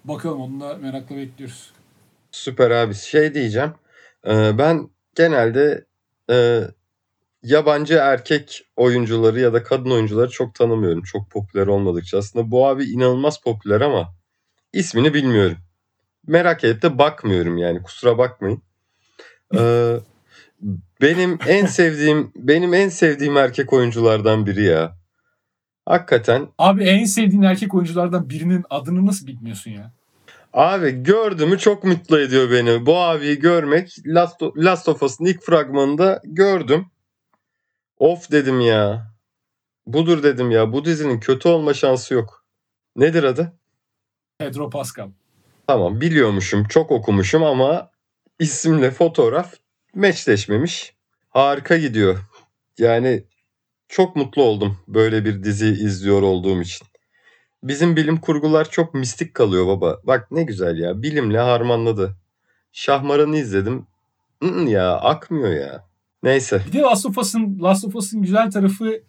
[0.05, 1.73] Bakalım onu da merakla bekliyoruz.
[2.31, 2.95] Süper abi.
[2.95, 3.73] Şey diyeceğim.
[4.27, 5.85] Ee, ben genelde
[6.31, 6.61] e,
[7.43, 11.03] yabancı erkek oyuncuları ya da kadın oyuncuları çok tanımıyorum.
[11.03, 12.19] Çok popüler olmadıkça.
[12.19, 14.15] Aslında bu abi inanılmaz popüler ama
[14.73, 15.59] ismini bilmiyorum.
[16.27, 17.83] Merak edip de bakmıyorum yani.
[17.83, 18.63] Kusura bakmayın.
[19.55, 19.97] Ee,
[21.01, 24.97] benim en sevdiğim benim en sevdiğim erkek oyunculardan biri ya.
[25.87, 26.49] Hakikaten.
[26.59, 29.93] Abi en sevdiğin erkek oyunculardan birinin adını nasıl bilmiyorsun ya?
[30.53, 32.87] Abi gördüğümü çok mutlu ediyor beni.
[32.87, 36.87] Bu abiyi görmek Last, Last of Us'ın ilk fragmanında gördüm.
[37.99, 39.13] Of dedim ya.
[39.87, 40.73] Budur dedim ya.
[40.73, 42.45] Bu dizinin kötü olma şansı yok.
[42.97, 43.53] Nedir adı?
[44.39, 45.11] Pedro Pascal.
[45.67, 46.65] Tamam biliyormuşum.
[46.65, 47.91] Çok okumuşum ama
[48.39, 49.55] isimle fotoğraf
[49.95, 50.95] meçleşmemiş.
[51.31, 52.19] Harika gidiyor.
[52.79, 53.25] Yani
[53.89, 56.87] çok mutlu oldum böyle bir dizi izliyor olduğum için.
[57.63, 60.01] Bizim bilim kurgular çok mistik kalıyor baba.
[60.05, 61.03] Bak ne güzel ya.
[61.03, 62.17] Bilimle harmanladı.
[62.73, 63.87] Şahmaran'ı izledim.
[64.41, 65.85] Mm, ya akmıyor ya.
[66.23, 66.63] Neyse.
[66.67, 69.03] Bir de Last of Us'ın Last of Us'ın güzel tarafı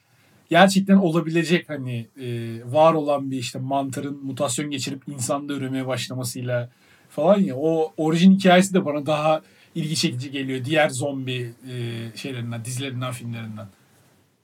[0.50, 2.28] gerçekten olabilecek hani e,
[2.65, 6.69] var olan bir işte mantarın mutasyon geçirip insanda üremeye başlamasıyla
[7.10, 9.41] falan ya o orijin hikayesi de bana daha
[9.75, 11.73] ilgi çekici geliyor diğer zombi e,
[12.17, 13.67] şeylerinden, dizilerinden, filmlerinden.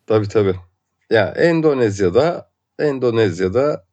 [0.07, 0.55] Tabii tabii.
[1.09, 3.85] Ya Endonezya'da Endonezya'da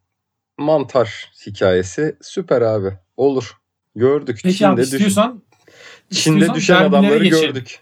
[0.58, 2.92] mantar hikayesi süper abi.
[3.16, 3.56] Olur.
[3.96, 4.40] Gördük.
[4.42, 5.42] Peki Çin'de abi düş- istiyorsan
[6.10, 7.46] Çin'de istiyorsan düşen adamları geçelim.
[7.46, 7.80] gördük.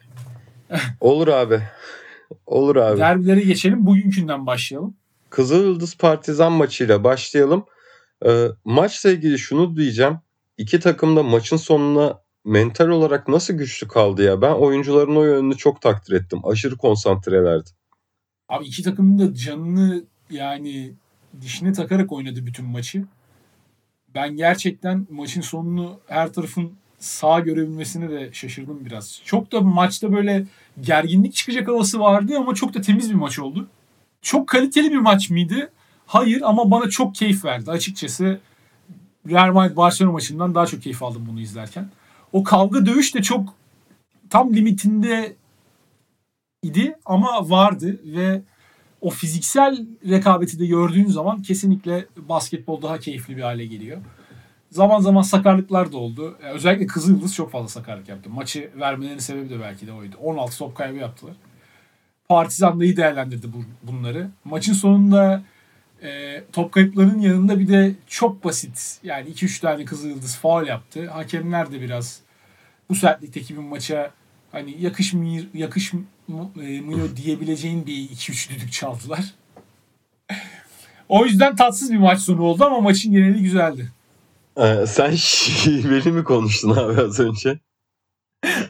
[1.01, 1.61] Olur abi.
[2.47, 3.01] Olur abi.
[3.01, 3.87] derbilere geçelim.
[3.87, 4.97] Bugünkünden başlayalım.
[5.31, 7.65] Kızılyıldız Partizan maçıyla başlayalım.
[8.27, 10.19] Ee, maçla ilgili şunu diyeceğim.
[10.59, 14.43] İki takım da maçın sonuna mental olarak nasıl güçlü kaldı ya?
[14.43, 16.41] Ben oyuncuların o yönünü çok takdir ettim.
[16.45, 17.71] Aşırı konsantrelerdi.
[18.49, 20.95] Abi iki takımın da canını yani
[21.41, 23.05] dişine takarak oynadı bütün maçı.
[24.15, 29.21] Ben gerçekten maçın sonunu her tarafın sağ görebilmesine de şaşırdım biraz.
[29.25, 30.47] Çok da maçta böyle
[30.81, 33.69] gerginlik çıkacak havası vardı ama çok da temiz bir maç oldu.
[34.23, 35.71] Çok kaliteli bir maç mıydı?
[36.07, 37.71] Hayır ama bana çok keyif verdi.
[37.71, 38.41] Açıkçası
[39.29, 41.89] Real Madrid Barcelona maçından daha çok keyif aldım bunu izlerken.
[42.35, 43.55] O kavga dövüş de çok
[44.31, 45.37] tam limitinde
[46.63, 48.43] idi ama vardı ve
[49.01, 54.01] o fiziksel rekabeti de gördüğün zaman kesinlikle basketbol daha keyifli bir hale geliyor.
[54.71, 56.39] Zaman zaman sakarlıklar da oldu.
[56.43, 58.31] Yani özellikle Kızılyıldız çok fazla sakarlık yaptı.
[58.31, 60.17] Maçı vermelerinin sebebi de belki de oydu.
[60.23, 61.35] 16 top kaybı yaptılar.
[62.29, 64.31] Partizan da iyi değerlendirdi bu, bunları.
[64.45, 65.43] Maçın sonunda
[66.03, 71.11] e, top kayıplarının yanında bir de çok basit yani 2-3 tane Kızılyıldız faul yaptı.
[71.11, 72.24] Hakemler de biraz
[72.91, 74.11] bu sertlikteki bir maça
[74.53, 79.25] hani yakışmıyor, yakışmıyor diyebileceğin bir 2-3 düdük çaldılar.
[81.09, 83.93] o yüzden tatsız bir maç sonu oldu ama maçın geneli güzeldi.
[84.57, 87.59] Ee, sen şiveli mi konuştun abi az önce?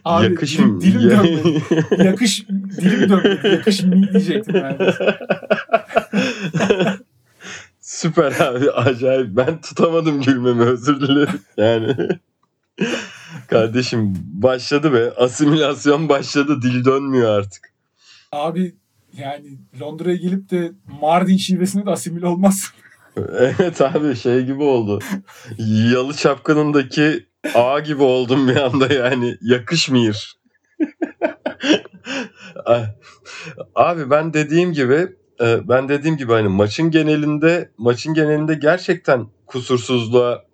[0.05, 1.62] Abi Yakış dilim, dilim dönmedi.
[2.05, 3.48] Yakış, dilim dönmedi.
[3.48, 4.79] Yakış mı diyecektim ben.
[7.81, 9.37] Süper abi acayip.
[9.37, 11.40] Ben tutamadım gülmemi özür dilerim.
[11.57, 11.96] Yani
[13.48, 17.72] kardeşim başladı be asimilasyon başladı dil dönmüyor artık.
[18.33, 18.74] Abi
[19.18, 22.70] Yani Londra'ya gelip de Mardin şivesine de asimile olmaz.
[23.38, 24.98] Evet abi şey gibi oldu.
[25.92, 29.37] Yalı Çapkını'ndaki ağa gibi oldum bir anda yani.
[29.40, 30.33] Yakışmıyor.
[33.74, 35.09] abi ben dediğim gibi
[35.40, 40.44] e, ben dediğim gibi hani maçın genelinde maçın genelinde gerçekten kusursuzluğa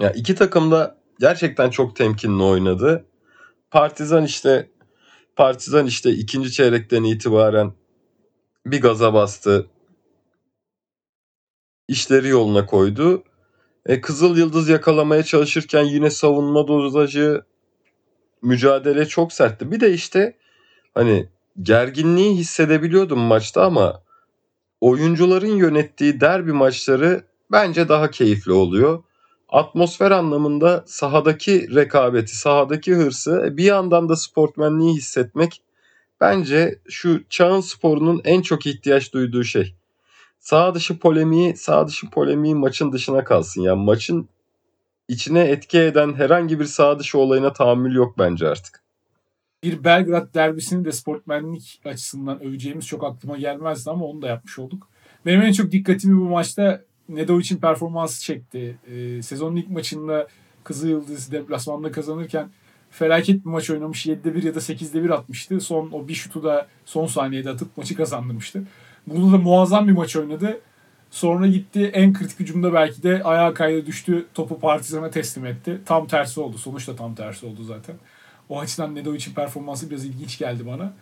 [0.00, 3.04] ya iki takım da gerçekten çok temkinli oynadı.
[3.70, 4.70] Partizan işte
[5.36, 7.72] Partizan işte ikinci çeyrekten itibaren
[8.66, 9.66] bir gaza bastı.
[11.88, 13.24] İşleri yoluna koydu.
[13.86, 17.42] E, Kızıl Yıldız yakalamaya çalışırken yine savunma dozajı
[18.42, 19.70] mücadele çok sertti.
[19.70, 20.36] Bir de işte
[20.94, 21.28] hani
[21.62, 24.02] gerginliği hissedebiliyordum maçta ama
[24.80, 29.02] oyuncuların yönettiği derbi maçları bence daha keyifli oluyor.
[29.52, 35.62] Atmosfer anlamında sahadaki rekabeti, sahadaki hırsı, e, bir yandan da sportmenliği hissetmek
[36.20, 39.74] bence şu çağın sporunun en çok ihtiyaç duyduğu şey.
[40.38, 43.62] Sağ dışı polemiği, sağ dışı polemiği maçın dışına kalsın.
[43.62, 44.28] Yani maçın
[45.08, 48.82] içine etki eden herhangi bir sağ dışı olayına tahammül yok bence artık.
[49.62, 54.88] Bir Belgrad derbisini de sportmenlik açısından öveceğimiz çok aklıma gelmezdi ama onu da yapmış olduk.
[55.26, 56.84] Benim en çok dikkatimi bu maçta
[57.16, 58.76] Nedovic'in performansı çekti.
[58.86, 60.28] Ee, sezonun ilk maçında
[60.64, 62.48] Kızıl Yıldız deplasmanda kazanırken
[62.90, 64.06] felaket bir maç oynamış.
[64.06, 65.60] 7'de 1 ya da 8'de 1 atmıştı.
[65.60, 68.62] Son o bir şutu da son saniyede atıp maçı kazandırmıştı.
[69.06, 70.60] Burada da muazzam bir maç oynadı.
[71.10, 74.26] Sonra gitti en kritik hücumda belki de ayağa kaydı düştü.
[74.34, 75.80] Topu Partizan'a teslim etti.
[75.86, 76.58] Tam tersi oldu.
[76.58, 77.96] Sonuçta tam tersi oldu zaten.
[78.48, 80.92] O açıdan Nedovic'in performansı biraz ilginç geldi bana.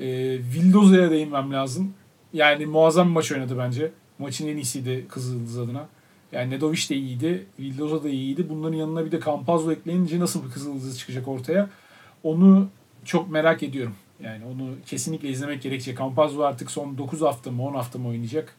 [0.00, 0.06] E,
[0.38, 1.94] Vildoza'ya değinmem lazım.
[2.32, 3.90] Yani muazzam bir maç oynadı bence.
[4.18, 5.88] Maçın en iyisiydi Kızıldız adına.
[6.32, 7.46] Yani Nedovic de iyiydi.
[7.58, 8.48] Vildoza da iyiydi.
[8.48, 11.70] Bunların yanına bir de Campazzo ekleyince nasıl bir Kızıldız çıkacak ortaya?
[12.22, 12.68] Onu
[13.04, 13.94] çok merak ediyorum.
[14.22, 15.98] Yani onu kesinlikle izlemek gerekecek.
[15.98, 18.54] Campazzo artık son 9 hafta mı 10 hafta mı oynayacak?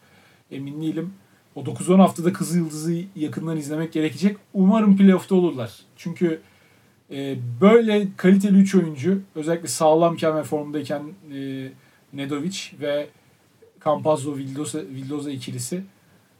[0.51, 1.13] Emin değilim.
[1.55, 4.37] O 9-10 haftada Kızıl Yıldız'ı yakından izlemek gerekecek.
[4.53, 5.71] Umarım playoff'ta olurlar.
[5.97, 6.41] Çünkü
[7.11, 11.69] e, böyle kaliteli 3 oyuncu özellikle sağlamken ve formdayken e,
[12.13, 13.07] Nedovic ve
[13.87, 15.83] Campazzo Vildoza, Vildoza ikilisi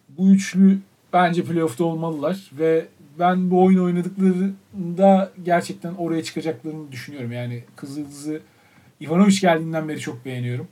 [0.10, 0.80] bu üçlü
[1.14, 2.86] bence playoff'ta olmalılar ve
[3.20, 7.32] ben bu oyun oynadıklarında gerçekten oraya çıkacaklarını düşünüyorum.
[7.32, 8.42] Yani Kızıldız'ı
[9.02, 10.68] Ivanovic geldiğinden beri çok beğeniyorum.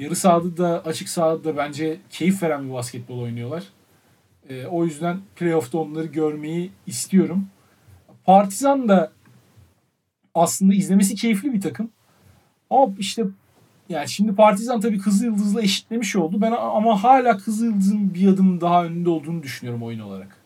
[0.00, 3.64] Yarı sahada da açık sahada da bence keyif veren bir basketbol oynuyorlar.
[4.48, 7.46] E, o yüzden playoff'ta onları görmeyi istiyorum.
[8.24, 9.12] Partizan da
[10.34, 11.90] aslında izlemesi keyifli bir takım.
[12.70, 13.24] Ama işte
[13.88, 16.40] yani şimdi Partizan tabii Kızıl Yıldız'la eşitlemiş oldu.
[16.40, 20.36] Ben ama hala Kızıl Yıldız'ın bir adım daha önünde olduğunu düşünüyorum oyun olarak.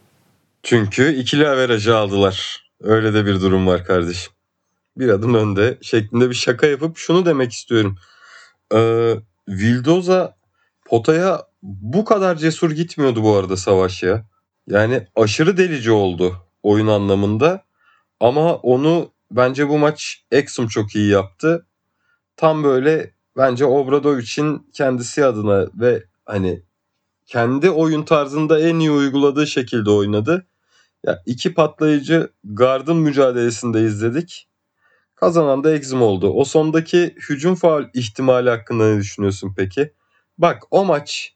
[0.62, 2.66] Çünkü ikili averajı aldılar.
[2.80, 4.32] Öyle de bir durum var kardeşim.
[4.96, 7.96] Bir adım önde şeklinde bir şaka yapıp şunu demek istiyorum.
[8.74, 9.14] Ee,
[9.48, 10.36] Vildoza
[10.84, 14.24] potaya bu kadar cesur gitmiyordu bu arada savaş ya.
[14.66, 17.64] Yani aşırı delici oldu oyun anlamında.
[18.20, 21.66] Ama onu bence bu maç Exum çok iyi yaptı.
[22.36, 26.62] Tam böyle bence Obradovic'in kendisi adına ve hani
[27.26, 30.46] kendi oyun tarzında en iyi uyguladığı şekilde oynadı.
[31.06, 34.48] Ya iki patlayıcı gardın mücadelesinde izledik.
[35.14, 36.30] Kazanan da Exum oldu.
[36.30, 39.92] O sondaki hücum faal ihtimali hakkında ne düşünüyorsun peki?
[40.38, 41.34] Bak o maç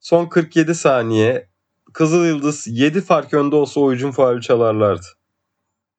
[0.00, 1.48] son 47 saniye
[1.92, 5.06] Kızıl Yıldız 7 fark önde olsa o hücum faali çalarlardı.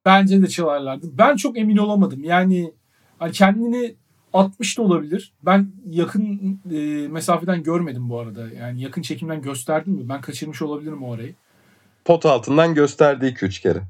[0.06, 1.08] Bence de çalarlardı.
[1.14, 2.24] Ben çok emin olamadım.
[2.24, 2.74] Yani
[3.20, 4.01] hani kendini
[4.34, 5.34] 60 da olabilir.
[5.44, 8.48] Ben yakın e, mesafeden görmedim bu arada.
[8.60, 10.10] Yani yakın çekimden gösterdim mi?
[10.10, 11.36] Ben kaçırmış olabilirim o arayı.
[12.06, 13.82] Pot altından gösterdi 2-3 kere.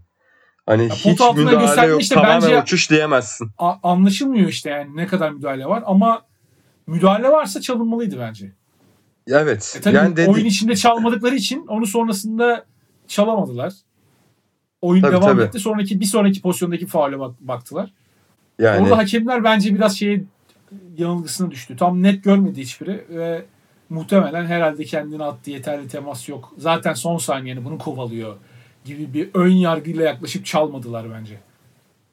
[0.66, 3.50] Hani ya hiç müdahale yok işte tamamen bence uçuş diyemezsin.
[3.58, 6.22] A- anlaşılmıyor işte yani ne kadar müdahale var ama
[6.88, 8.52] müdahale varsa çalınmalıydı bence.
[9.28, 9.76] Evet.
[9.78, 10.30] E tabii yani dedik.
[10.30, 12.66] oyun içinde çalmadıkları için onu sonrasında
[13.08, 13.74] çalamadılar.
[14.82, 15.42] Oyun tabii, devam tabii.
[15.42, 15.60] etti.
[15.60, 17.94] Sonraki bir sonraki pozisyondaki faule bak- baktılar.
[18.60, 18.84] Yani...
[18.84, 20.24] Orada hakemler bence biraz şeye
[20.98, 21.78] yanılgısına düştü.
[21.78, 23.46] Tam net görmedi hiçbiri ve
[23.90, 26.54] muhtemelen herhalde kendini attı yeterli temas yok.
[26.58, 28.38] Zaten son saniyeni bunu kovalıyor
[28.86, 31.40] gibi bir ön yargıyla yaklaşıp çalmadılar bence.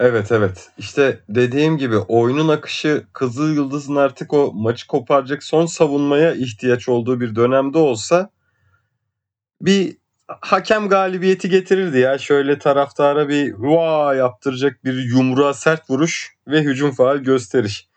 [0.01, 0.71] Evet evet.
[0.79, 7.21] İşte dediğim gibi oyunun akışı Kızıl Yıldız'ın artık o maçı koparacak son savunmaya ihtiyaç olduğu
[7.21, 8.31] bir dönemde olsa
[9.63, 9.97] bir
[10.29, 12.19] hakem galibiyeti getirirdi ya.
[12.19, 17.89] Şöyle taraftara bir hua yaptıracak bir yumruğa sert vuruş ve hücum faal gösteriş.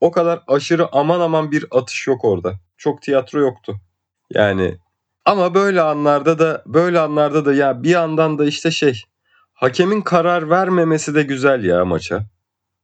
[0.00, 2.54] O kadar aşırı aman aman bir atış yok orada.
[2.76, 3.80] Çok tiyatro yoktu.
[4.30, 4.76] Yani
[5.24, 9.02] ama böyle anlarda da böyle anlarda da ya bir yandan da işte şey
[9.52, 12.24] hakemin karar vermemesi de güzel ya maça.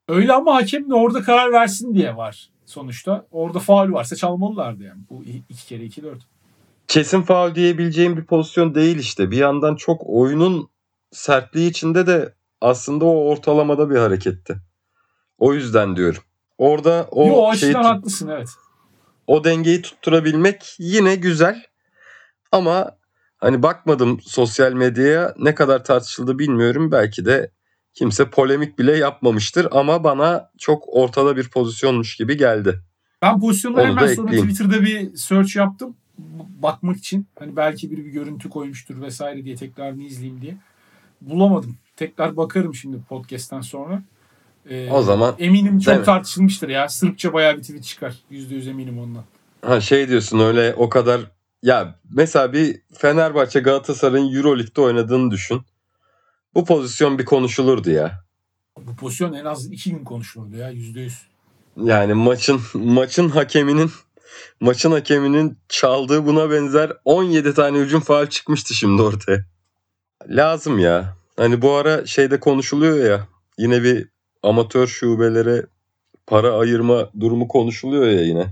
[0.09, 2.51] Öyle ama hakem de orada karar versin diye var.
[2.67, 3.27] sonuçta.
[3.31, 5.01] Orada faul varsa çalmalılardı yani.
[5.11, 6.27] Bu iki kere iki dört.
[6.89, 9.31] Kesin faul diyebileceğim bir pozisyon değil işte.
[9.31, 10.71] Bir yandan çok oyunun
[11.13, 14.57] sertliği içinde de aslında o ortalamada bir hareketti.
[15.39, 16.23] O yüzden diyorum.
[16.59, 18.49] Orada o Yo, o şeyi tut- haklısın evet.
[19.27, 21.63] o dengeyi tutturabilmek yine güzel.
[22.53, 22.91] Ama
[23.39, 26.93] hani bakmadım sosyal medyaya ne kadar tartışıldı bilmiyorum.
[26.93, 27.51] Belki de
[27.95, 32.81] kimse polemik bile yapmamıştır ama bana çok ortada bir pozisyonmuş gibi geldi.
[33.23, 34.49] Ben pozisyonları Onu hemen sonra ekleyeyim.
[34.55, 35.97] Twitter'da bir search yaptım.
[36.63, 37.27] Bakmak için.
[37.39, 40.57] Hani belki biri bir görüntü koymuştur vesaire diye tekrarını izleyeyim diye.
[41.21, 41.77] Bulamadım.
[41.97, 44.03] Tekrar bakarım şimdi podcast'ten sonra.
[44.71, 46.89] Ee, O zaman eminim çok tartışılmıştır ya.
[46.89, 48.15] Sırpça bayağı bir tweet çıkar.
[48.31, 49.25] %100 eminim ondan.
[49.63, 51.21] ha şey diyorsun öyle o kadar
[51.63, 55.63] ya mesela bir Fenerbahçe Galatasaray'ın Euroleague'de oynadığını düşün.
[56.55, 58.25] Bu pozisyon bir konuşulurdu ya.
[58.79, 61.11] Bu pozisyon en az iki gün konuşulurdu ya %100.
[61.85, 63.91] Yani maçın maçın hakeminin
[64.61, 69.45] maçın hakeminin çaldığı buna benzer 17 tane hücum faal çıkmıştı şimdi ortaya.
[70.29, 71.17] Lazım ya.
[71.37, 73.29] Hani bu ara şeyde konuşuluyor ya.
[73.59, 74.09] Yine bir
[74.43, 75.67] amatör şubelere
[76.27, 78.47] para ayırma durumu konuşuluyor ya yine.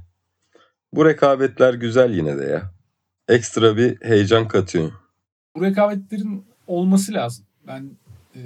[0.92, 2.72] Bu rekabetler güzel yine de ya.
[3.28, 4.92] Ekstra bir heyecan katıyor.
[5.56, 7.46] Bu rekabetlerin olması lazım.
[7.66, 7.90] Ben
[8.34, 8.40] e,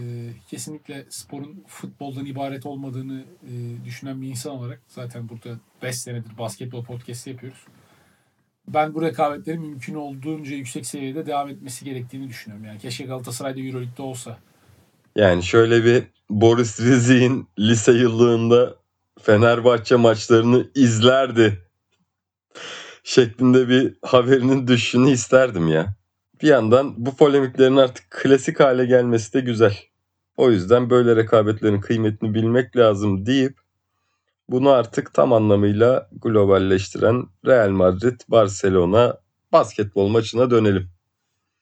[0.48, 6.84] kesinlikle sporun futboldan ibaret olmadığını e, düşünen bir insan olarak zaten burada 5 senedir basketbol
[6.84, 7.58] podcast'i yapıyoruz.
[8.68, 12.66] Ben bu rekabetlerin mümkün olduğunca yüksek seviyede devam etmesi gerektiğini düşünüyorum.
[12.66, 14.38] Yani keşke Galatasaray'da Euroleague'de olsa.
[15.16, 18.76] Yani şöyle bir Boris Rizik'in lise yıllığında
[19.22, 21.68] Fenerbahçe maçlarını izlerdi
[23.04, 25.97] şeklinde bir haberinin düşüşünü isterdim ya.
[26.42, 29.78] Bir yandan bu polemiklerin artık klasik hale gelmesi de güzel.
[30.36, 33.58] O yüzden böyle rekabetlerin kıymetini bilmek lazım deyip
[34.48, 39.18] bunu artık tam anlamıyla globalleştiren Real Madrid Barcelona
[39.52, 40.90] basketbol maçına dönelim.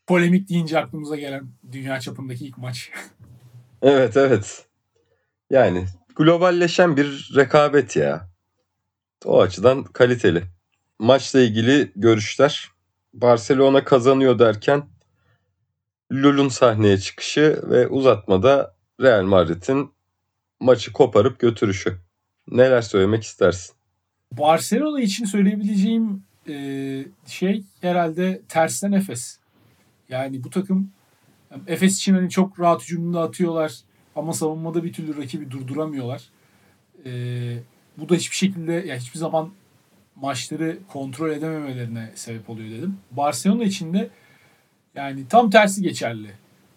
[0.06, 2.90] Polemik deyince aklımıza gelen dünya çapındaki ilk maç.
[3.82, 4.66] Evet evet.
[5.50, 5.86] Yani
[6.16, 8.28] globalleşen bir rekabet ya.
[9.24, 10.42] O açıdan kaliteli.
[10.98, 12.70] Maçla ilgili görüşler.
[13.20, 14.87] Barcelona kazanıyor derken
[16.12, 19.90] Lul'un sahneye çıkışı ve uzatmada Real Madrid'in
[20.61, 21.98] maçı koparıp götürüşü.
[22.48, 23.74] Neler söylemek istersin?
[24.33, 26.55] Barcelona için söyleyebileceğim e,
[27.26, 29.38] şey herhalde tersten Efes.
[30.09, 30.90] Yani bu takım
[31.66, 33.72] Efes için hani çok rahat hücumda atıyorlar
[34.16, 36.22] ama savunmada bir türlü rakibi durduramıyorlar.
[37.05, 37.12] E,
[37.96, 39.50] bu da hiçbir şekilde ya hiçbir zaman
[40.20, 42.98] maçları kontrol edememelerine sebep oluyor dedim.
[43.11, 44.11] Barcelona için de
[44.94, 46.31] yani tam tersi geçerli.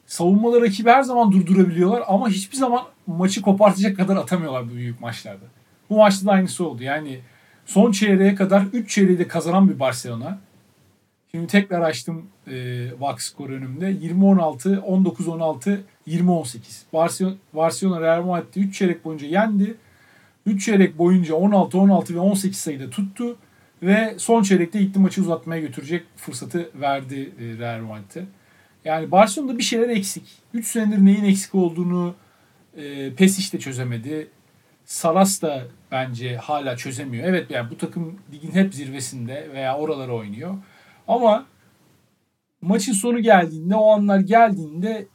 [0.06, 5.46] Savunmada rakibi her zaman durdurabiliyorlar ama hiçbir zaman maçı kopartacak kadar atamıyorlar bu büyük maçlarda.
[5.90, 6.84] Bu maçta da aynısı oldu.
[6.84, 7.20] Yani
[7.66, 10.40] son çeyreğe kadar 3 çeyreği de kazanan bir Barcelona.
[11.32, 12.54] Şimdi tekrar açtım e,
[13.00, 13.92] box score önümde.
[13.92, 16.58] 20-16, 19-16, 20-18.
[16.94, 19.78] Barcelona, Barcelona Real Madrid'i 3 çeyrek boyunca yendi.
[20.46, 23.38] 3 çeyrek boyunca 16, 16 ve 18 sayıda tuttu.
[23.84, 28.26] Ve son çeyrekte gitti maçı uzatmaya götürecek fırsatı verdi e, Real Madrid'e.
[28.86, 30.24] Yani Barcelona'da bir şeyler eksik.
[30.54, 32.16] 3 senedir neyin eksik olduğunu
[32.78, 34.28] e, Pesic de çözemedi.
[34.86, 37.28] Saras da bence hala çözemiyor.
[37.28, 40.56] Evet yani bu takım ligin hep zirvesinde veya oralara oynuyor.
[41.08, 41.46] Ama
[42.62, 45.08] maçın sonu geldiğinde, o anlar geldiğinde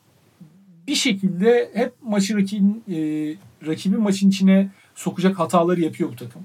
[0.87, 2.97] bir şekilde hep maçı rakibin, e,
[3.67, 6.43] rakibin maçın içine sokacak hataları yapıyor bu takım.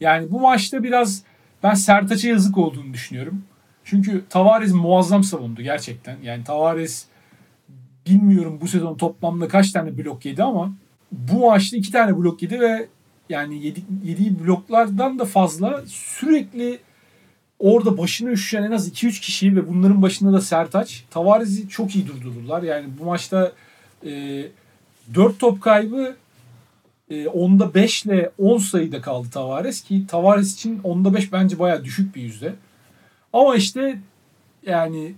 [0.00, 1.22] Yani bu maçta biraz
[1.62, 3.42] ben Sertaç'a yazık olduğunu düşünüyorum.
[3.84, 6.16] Çünkü Tavares muazzam savundu gerçekten.
[6.22, 7.06] Yani Tavares
[8.06, 10.72] bilmiyorum bu sezon toplamda kaç tane blok yedi ama
[11.12, 12.88] bu maçta iki tane blok yedi ve
[13.28, 16.78] yani yedi, yediği bloklardan da fazla sürekli
[17.58, 21.04] orada başına üşüşen en az 2-3 kişi ve bunların başında da Sertaç.
[21.10, 22.62] Tavares'i çok iyi durdururlar.
[22.62, 23.52] Yani bu maçta
[24.06, 24.42] e,
[25.14, 26.16] 4 top kaybı
[27.10, 31.84] e, onda 5 ile 10 sayıda kaldı Tavares ki Tavares için onda 5 bence baya
[31.84, 32.54] düşük bir yüzde.
[33.32, 33.98] Ama işte
[34.66, 35.14] yani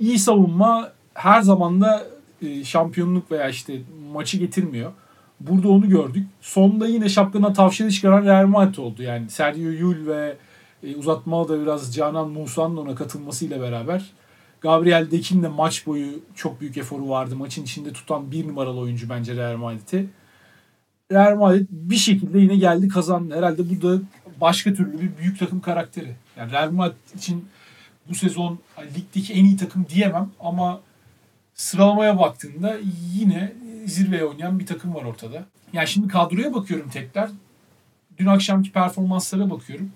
[0.00, 2.06] iyi savunma her zaman da
[2.42, 3.80] e, şampiyonluk veya işte
[4.12, 4.92] maçı getirmiyor.
[5.40, 6.26] Burada onu gördük.
[6.40, 9.02] Sonunda yine şapkına tavşanı çıkaran Real Madrid oldu.
[9.02, 10.36] Yani Sergio Yul ve
[10.82, 14.12] e, uzatmada da biraz Canan Musa'nın ona katılmasıyla beraber
[14.60, 17.36] Gabriel Dekin de maç boyu çok büyük eforu vardı.
[17.36, 20.08] Maçın içinde tutan bir numaralı oyuncu bence Real Madrid'i.
[21.14, 23.36] Real Madrid bir şekilde yine geldi kazandı.
[23.36, 24.02] Herhalde bu da
[24.40, 26.14] başka türlü bir büyük takım karakteri.
[26.36, 27.44] Yani Real Madrid için
[28.08, 30.80] bu sezon hani, ligdeki en iyi takım diyemem ama
[31.54, 32.76] sıralamaya baktığında
[33.14, 33.52] yine
[33.86, 35.44] zirveye oynayan bir takım var ortada.
[35.72, 37.30] Yani şimdi kadroya bakıyorum tekrar.
[38.18, 39.90] dün akşamki performanslara bakıyorum.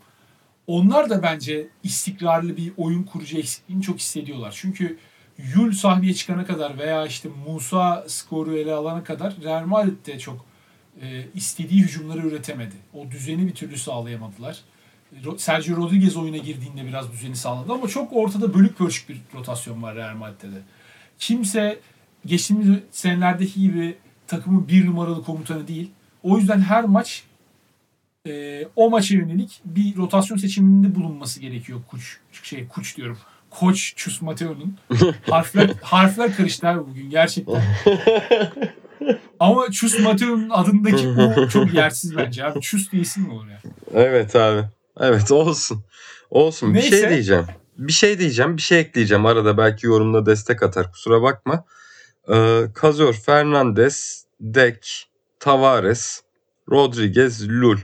[0.66, 4.54] Onlar da bence istikrarlı bir oyun kurucu eksikliğini çok hissediyorlar.
[4.60, 4.98] Çünkü
[5.54, 10.44] Yul sahneye çıkana kadar veya işte Musa skoru ele alana kadar Real Madrid çok
[11.02, 12.74] e, istediği hücumları üretemedi.
[12.94, 14.58] O düzeni bir türlü sağlayamadılar.
[15.36, 19.96] Sergio Rodriguez oyuna girdiğinde biraz düzeni sağladı ama çok ortada bölük pörçük bir rotasyon var
[19.96, 20.60] Real Madrid'de de.
[21.18, 21.80] Kimse
[22.26, 23.96] geçtiğimiz senelerdeki gibi
[24.26, 25.90] takımın bir numaralı komutanı değil.
[26.22, 27.24] O yüzden her maç
[28.26, 33.18] e, o maça yönelik bir rotasyon seçiminde bulunması gerekiyor Kuç şey Kuç diyorum.
[33.50, 34.78] Koç Çus Mateo'nun
[35.30, 37.62] harfler harfler karıştı abi bugün gerçekten.
[39.40, 42.60] Ama Çus Mateo'nun adındaki o çok yersiz bence abi.
[42.60, 43.60] Çus diye isim mi olur ya?
[43.94, 44.64] Evet abi.
[45.00, 45.84] Evet olsun.
[46.30, 46.74] Olsun.
[46.74, 47.10] Bir şey Neyse.
[47.10, 47.44] diyeceğim.
[47.78, 48.56] Bir şey diyeceğim.
[48.56, 49.26] Bir şey ekleyeceğim.
[49.26, 50.92] Arada belki yorumda destek atar.
[50.92, 51.64] Kusura bakma.
[52.32, 55.08] Ee, Kazor, Fernandez, Dek,
[55.40, 56.22] Tavares,
[56.70, 57.76] Rodriguez, Lul.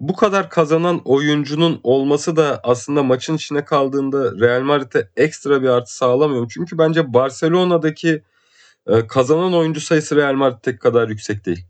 [0.00, 5.94] Bu kadar kazanan oyuncunun olması da aslında maçın içine kaldığında Real Madrid'e ekstra bir artı
[5.96, 6.50] sağlamıyor.
[6.54, 8.22] Çünkü bence Barcelona'daki
[8.88, 11.64] e, kazanan oyuncu sayısı Real Madrid'deki kadar yüksek değil.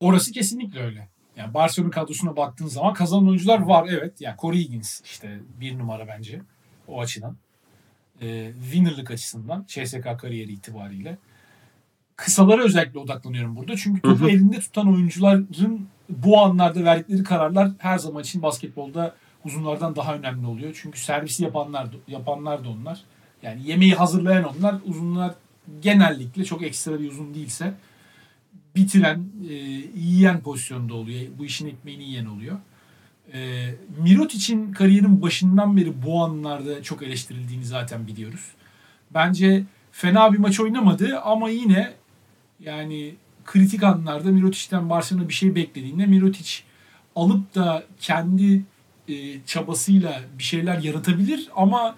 [0.00, 1.08] Orası kesinlikle öyle.
[1.36, 4.20] Yani Barcelona kadrosuna baktığın zaman kazanan oyuncular var evet.
[4.20, 6.40] Yani Corey Higgins işte bir numara bence
[6.88, 7.36] o açıdan.
[8.22, 11.18] Ee, winnerlık açısından CSK kariyeri itibariyle.
[12.16, 13.76] Kısalara özellikle odaklanıyorum burada.
[13.76, 14.30] Çünkü topu Hı hı.
[14.30, 15.48] elinde tutan oyuncuların
[16.08, 20.78] bu anlarda verdikleri kararlar her zaman için basketbolda uzunlardan daha önemli oluyor.
[20.82, 23.00] Çünkü servisi yapanlar yapanlar da onlar.
[23.42, 24.74] Yani yemeği hazırlayan onlar.
[24.84, 25.34] Uzunlar
[25.80, 27.74] genellikle çok ekstra bir uzun değilse
[28.76, 29.54] bitiren, e,
[29.96, 31.26] yiyen pozisyonda oluyor.
[31.38, 32.58] Bu işin ekmeğini yiyen oluyor.
[33.32, 33.70] E,
[34.02, 38.50] Mirotic'in kariyerin başından beri bu anlarda çok eleştirildiğini zaten biliyoruz.
[39.14, 41.94] Bence fena bir maç oynamadı ama yine
[42.60, 43.14] yani
[43.44, 46.50] kritik anlarda Mirotic'ten Barcelona bir şey beklediğinde Mirotic
[47.16, 48.62] alıp da kendi
[49.08, 51.96] e, çabasıyla bir şeyler yaratabilir ama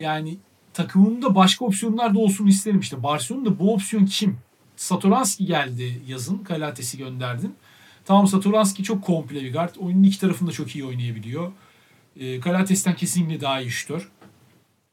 [0.00, 0.36] yani
[0.76, 3.02] takımımda başka opsiyonlar da olsun isterim işte.
[3.02, 4.38] Barcelona'da bu opsiyon kim?
[4.76, 6.38] Satoranski geldi yazın.
[6.38, 7.54] Kalates'i gönderdin.
[8.04, 9.74] Tamam Satoranski çok komple bir guard.
[9.78, 11.52] Oyunun iki tarafında çok iyi oynayabiliyor.
[12.16, 14.10] E, Kalates'ten kesinlikle daha iyi şutör.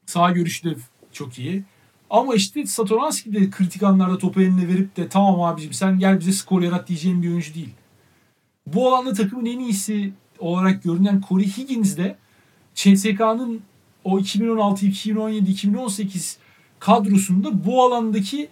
[0.06, 0.76] Sağ görüşü de
[1.12, 1.64] çok iyi.
[2.10, 6.32] Ama işte Satoranski de kritik anlarda topu eline verip de tamam abicim sen gel bize
[6.32, 7.74] skor yarat diyeceğim bir oyuncu değil.
[8.68, 12.18] Bu alanda takımın en iyisi olarak görünen Corey Higgins de
[12.76, 13.62] CSK'nın
[14.04, 16.38] o 2016, 2017, 2018
[16.80, 18.50] kadrosunda bu alandaki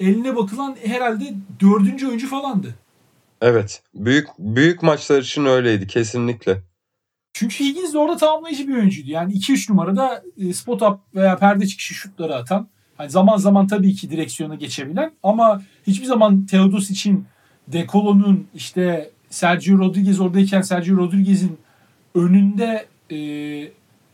[0.00, 2.74] eline bakılan herhalde dördüncü oyuncu falandı.
[3.40, 3.82] Evet.
[3.94, 6.62] Büyük büyük maçlar için öyleydi kesinlikle.
[7.32, 9.10] Çünkü Higgins de orada tamamlayıcı bir oyuncuydu.
[9.10, 12.68] Yani 2-3 numarada e, spot up veya perde çıkışı şutları atan.
[12.96, 17.26] Hani zaman zaman tabii ki direksiyona geçebilen ama hiçbir zaman Teodos için
[17.68, 21.58] Dekolo'nun işte Sergio Rodriguez oradayken Sergio Rodriguez'in
[22.14, 23.16] önünde e,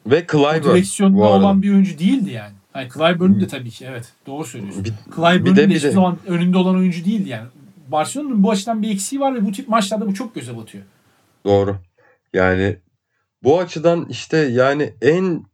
[0.06, 1.34] Ve o Clyburn direksiyonda arada.
[1.34, 2.52] olan bir oyuncu değildi yani.
[2.72, 4.84] Hani Clyburn de tabii ki evet doğru söylüyorsun.
[4.84, 7.48] Bir, Clyburn bir de- de bir hiçbir zaman önünde olan oyuncu değildi yani.
[7.88, 10.84] Barcelona'nın bu açıdan bir eksiği var ve bu tip maçlarda bu çok göze batıyor.
[11.44, 11.76] Doğru.
[12.32, 12.76] Yani
[13.42, 15.44] bu açıdan işte yani en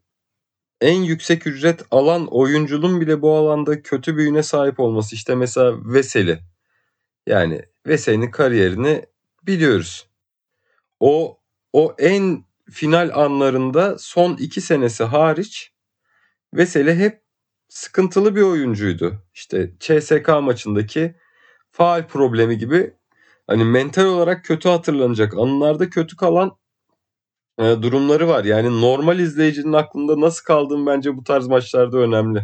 [0.80, 5.14] en yüksek ücret alan oyuncunun bile bu alanda kötü bir üne sahip olması.
[5.14, 6.38] İşte mesela Veseli.
[7.26, 9.04] Yani Veseli'nin kariyerini
[9.46, 10.06] biliyoruz.
[11.00, 11.38] O
[11.72, 15.72] o en final anlarında son iki senesi hariç
[16.54, 17.22] Veseli hep
[17.68, 19.22] sıkıntılı bir oyuncuydu.
[19.34, 21.14] İşte CSK maçındaki
[21.72, 22.94] faal problemi gibi
[23.46, 26.56] hani mental olarak kötü hatırlanacak anılarda kötü kalan
[27.58, 28.44] e, durumları var.
[28.44, 32.42] Yani normal izleyicinin aklında nasıl kaldığım bence bu tarz maçlarda önemli.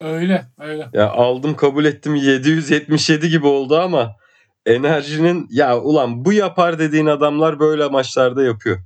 [0.00, 0.88] Öyle öyle.
[0.92, 4.16] Ya aldım kabul ettim 777 gibi oldu ama
[4.66, 8.78] enerjinin ya ulan bu yapar dediğin adamlar böyle maçlarda yapıyor.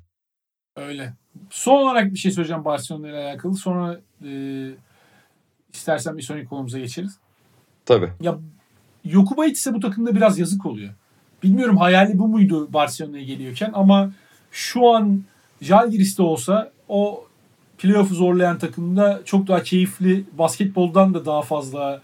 [0.77, 1.12] Öyle.
[1.51, 3.57] Son olarak bir şey söyleyeceğim Barcelona ile alakalı.
[3.57, 4.31] Sonra e,
[5.72, 7.18] istersen bir sonraki konumuza geçeriz.
[7.85, 8.12] Tabii.
[8.20, 8.39] Ya
[9.05, 10.95] Yokubaitis'e bu takımda biraz yazık oluyor.
[11.43, 14.11] Bilmiyorum hayali bu muydu Barcelona'ya geliyorken ama
[14.51, 15.22] şu an
[15.62, 17.24] Žalgiris'te olsa o
[17.79, 22.03] playoff'u zorlayan takımda çok daha keyifli, basketboldan da daha fazla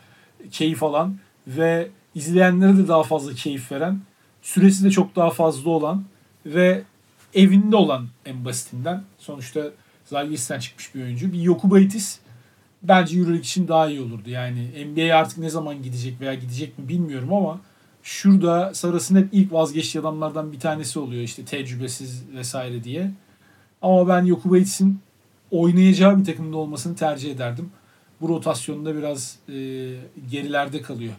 [0.51, 1.16] keyif alan
[1.47, 4.01] ve izleyenlere de daha fazla keyif veren,
[4.43, 6.05] süresi de çok daha fazla olan
[6.47, 6.83] ve
[7.35, 9.03] evinde olan en basitinden.
[9.18, 9.70] Sonuçta
[10.05, 11.33] Zalgiris'ten çıkmış bir oyuncu.
[11.33, 12.18] Bir Yokubaitis
[12.83, 14.30] bence Euroleague için daha iyi olurdu.
[14.30, 17.61] Yani NBA'ye artık ne zaman gidecek veya gidecek mi bilmiyorum ama
[18.03, 23.11] şurada Saras'ın hep ilk vazgeçtiği adamlardan bir tanesi oluyor işte tecrübesiz vesaire diye.
[23.83, 25.01] Ama ben Yokubaitis'in
[25.51, 27.70] oynayacağı bir takımda olmasını tercih ederdim.
[28.20, 29.55] Bu rotasyonda biraz e,
[30.30, 31.12] gerilerde kalıyor.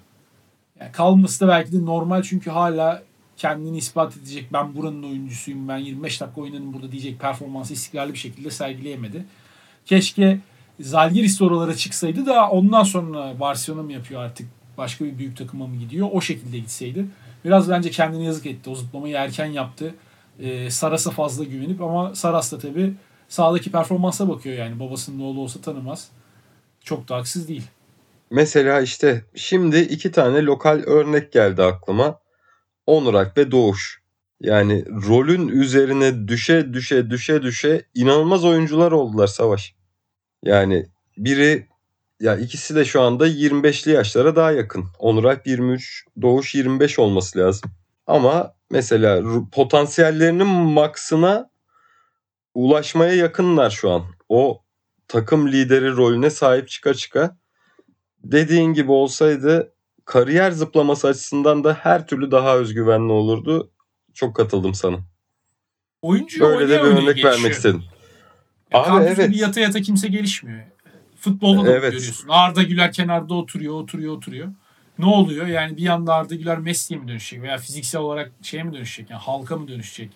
[0.79, 3.03] Yani kalması da belki de normal çünkü hala
[3.37, 8.17] kendini ispat edecek ben buranın oyuncusuyum ben 25 dakika oynadım burada diyecek performansı istikrarlı bir
[8.17, 9.25] şekilde sergileyemedi.
[9.85, 10.39] Keşke
[10.79, 15.75] Zalgiris oralara çıksaydı da ondan sonra Barcelona mı yapıyor artık başka bir büyük takıma mı
[15.75, 17.05] gidiyor o şekilde gitseydi.
[17.45, 18.69] Biraz bence kendini yazık etti.
[18.69, 19.95] O zıplamayı erken yaptı.
[20.39, 22.93] Ee, Saras'a fazla güvenip ama Saras da tabii
[23.29, 24.79] sahadaki performansa bakıyor yani.
[24.79, 26.09] Babasının oğlu olsa tanımaz.
[26.83, 27.63] Çok da haksız değil.
[28.29, 32.19] Mesela işte şimdi iki tane lokal örnek geldi aklıma.
[32.85, 34.03] Onurak ve Doğuş.
[34.41, 39.75] Yani rolün üzerine düşe düşe düşe düşe inanılmaz oyuncular oldular Savaş.
[40.43, 40.85] Yani
[41.17, 41.67] biri
[42.19, 44.85] ya ikisi de şu anda 25'li yaşlara daha yakın.
[44.99, 47.71] Onurak 23, Doğuş 25 olması lazım.
[48.07, 49.21] Ama mesela
[49.51, 51.49] potansiyellerinin maksına
[52.53, 54.03] ulaşmaya yakınlar şu an.
[54.29, 54.61] O
[55.07, 57.37] takım lideri rolüne sahip çıka çıka.
[58.23, 59.72] Dediğin gibi olsaydı
[60.05, 63.71] kariyer zıplaması açısından da her türlü daha özgüvenli olurdu.
[64.13, 64.97] Çok katıldım sana.
[66.01, 67.33] Oyuncu Böyle de bir örnek gelişiyor.
[67.33, 67.83] vermek istedim.
[68.73, 69.29] Ya Abi evet.
[69.29, 70.63] bir yata yata kimse gelişmiyor.
[71.19, 71.91] Futbolda da Evet.
[71.93, 72.27] görüyorsun.
[72.29, 74.47] Arda Güler kenarda oturuyor, oturuyor, oturuyor.
[74.99, 75.47] Ne oluyor?
[75.47, 79.09] Yani bir yanda Arda Güler Messi'ye mi dönüşecek veya fiziksel olarak şeye mi dönüşecek?
[79.09, 80.11] Yani halka mı dönüşecek?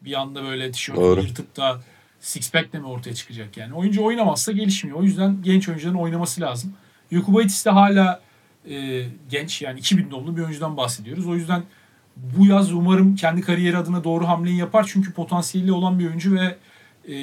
[0.00, 1.80] Bir anda böyle tişörtü yırtıp da
[2.20, 3.74] six pack'le mi ortaya çıkacak yani?
[3.74, 4.98] Oyuncu oynamazsa gelişmiyor.
[4.98, 6.74] O yüzden genç oyuncuların oynaması lazım.
[7.10, 8.20] Yokubaitis de hala
[8.70, 11.26] e, genç yani 2000 doğumlu bir oyuncudan bahsediyoruz.
[11.26, 11.62] O yüzden
[12.16, 14.86] bu yaz umarım kendi kariyeri adına doğru hamleyi yapar.
[14.92, 16.56] Çünkü potansiyeli olan bir oyuncu ve
[17.08, 17.14] e,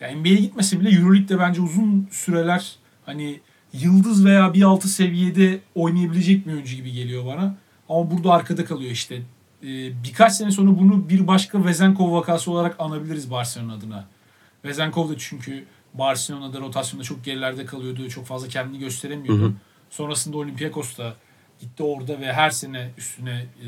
[0.00, 3.40] yani NBA'ye gitmese bile Euroleague'de bence uzun süreler hani
[3.72, 7.56] yıldız veya bir altı seviyede oynayabilecek bir oyuncu gibi geliyor bana.
[7.88, 9.22] Ama burada arkada kalıyor işte.
[9.62, 9.68] E,
[10.04, 14.06] birkaç sene sonra bunu bir başka Vezenkov vakası olarak anabiliriz Barcelona adına.
[14.64, 18.08] Vezenkov da çünkü Barcelona'da rotasyonda çok gerilerde kalıyordu.
[18.08, 19.42] Çok fazla kendini gösteremiyordu.
[19.42, 19.52] Hı hı.
[19.90, 21.14] Sonrasında Olympiakos'ta
[21.60, 23.66] gitti orada ve her sene üstüne e,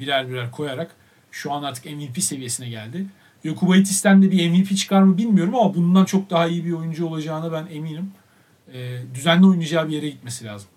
[0.00, 0.96] birer birer koyarak
[1.30, 3.06] şu an artık MVP seviyesine geldi.
[3.44, 7.52] Yokubaitis'ten de bir MVP çıkar mı bilmiyorum ama bundan çok daha iyi bir oyuncu olacağına
[7.52, 8.12] ben eminim.
[8.74, 10.68] E, düzenli oynayacağı bir yere gitmesi lazım.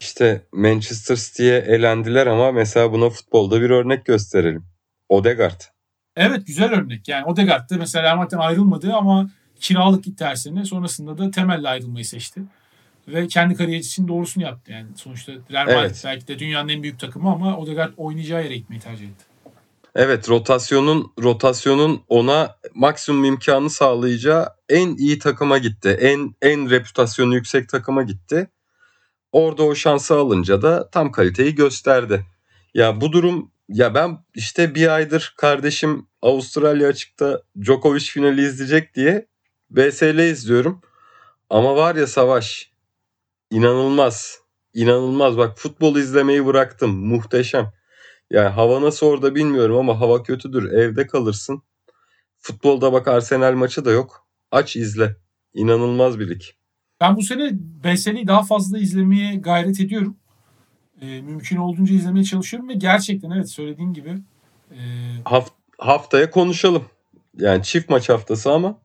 [0.00, 4.64] İşte Manchester City'ye elendiler ama mesela buna futbolda bir örnek gösterelim.
[5.08, 5.60] Odegaard.
[6.16, 7.08] Evet güzel örnek.
[7.08, 9.30] Yani Odegaard da mesela Ermat'tan ayrılmadı ama
[9.60, 10.64] kiralık gitti her sene.
[10.64, 12.42] Sonrasında da temelle ayrılmayı seçti.
[13.08, 14.72] Ve kendi kariyeri için doğrusunu yaptı.
[14.72, 16.02] Yani sonuçta Real Madrid Evet.
[16.04, 19.24] belki de dünyanın en büyük takımı ama Odegaard oynayacağı yere gitmeyi tercih etti.
[19.94, 25.88] Evet rotasyonun rotasyonun ona maksimum imkanı sağlayacağı en iyi takıma gitti.
[25.88, 28.50] En en reputasyonu yüksek takıma gitti.
[29.32, 32.26] Orada o şansı alınca da tam kaliteyi gösterdi.
[32.74, 39.26] Ya bu durum ya ben işte bir aydır kardeşim Avustralya açıkta Djokovic finali izleyecek diye
[39.70, 40.80] BSL izliyorum.
[41.50, 42.70] Ama var ya Savaş
[43.50, 44.38] inanılmaz.
[44.74, 47.06] İnanılmaz bak futbol izlemeyi bıraktım.
[47.06, 47.72] Muhteşem.
[48.30, 50.72] Yani hava nasıl orada bilmiyorum ama hava kötüdür.
[50.72, 51.62] Evde kalırsın.
[52.38, 54.26] Futbolda bak Arsenal maçı da yok.
[54.50, 55.16] Aç izle.
[55.54, 56.42] İnanılmaz bir lig.
[57.00, 60.16] Ben bu sene BSL'yi daha fazla izlemeye gayret ediyorum.
[61.00, 64.18] Ee, mümkün olduğunca izlemeye çalışıyorum ve gerçekten evet söylediğin gibi
[64.70, 64.78] e,
[65.24, 66.84] Haft- haftaya konuşalım.
[67.38, 68.78] Yani çift maç haftası ama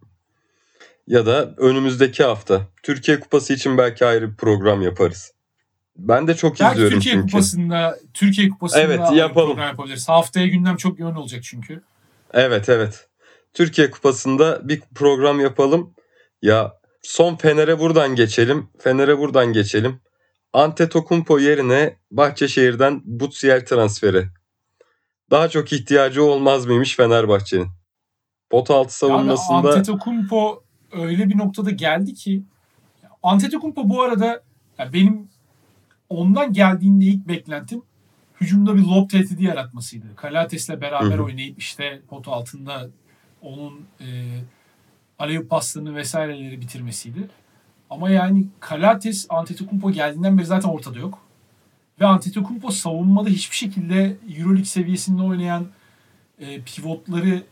[1.07, 2.61] ya da önümüzdeki hafta.
[2.83, 5.33] Türkiye Kupası için belki ayrı bir program yaparız.
[5.97, 7.31] Ben de çok belki izliyorum Türkiye çünkü.
[7.31, 9.47] Kupası'nda Türkiye Kupası'nda Evet, yapalım.
[9.47, 10.09] program yapabiliriz.
[10.09, 11.81] Haftaya gündem çok yoğun olacak çünkü.
[12.33, 13.07] Evet evet.
[13.53, 15.93] Türkiye Kupası'nda bir program yapalım.
[16.41, 18.69] Ya son Fener'e buradan geçelim.
[18.79, 20.01] Fener'e buradan geçelim.
[20.53, 24.27] Antetokounmpo yerine Bahçeşehir'den Butsiyer transferi.
[25.31, 27.67] Daha çok ihtiyacı olmaz mıymış Fenerbahçe'nin?
[28.49, 32.43] Pot altı Yani savunmasında Antetokounmpo öyle bir noktada geldi ki
[33.23, 34.43] Antetokounmpo bu arada
[34.77, 35.29] ya benim
[36.09, 37.81] ondan geldiğinde ilk beklentim
[38.41, 40.15] hücumda bir lob tehdidi yaratmasıydı.
[40.15, 41.23] Kalates'le beraber Hı hı.
[41.23, 42.89] oynayıp işte pot altında
[43.41, 44.05] onun e,
[45.19, 47.29] aleyhüp paslarını vesaireleri bitirmesiydi.
[47.89, 51.19] Ama yani Kalates Antetokounmpo geldiğinden beri zaten ortada yok.
[51.99, 55.67] Ve Antetokounmpo savunmada hiçbir şekilde Euroleague seviyesinde oynayan
[56.39, 57.43] e, pivotları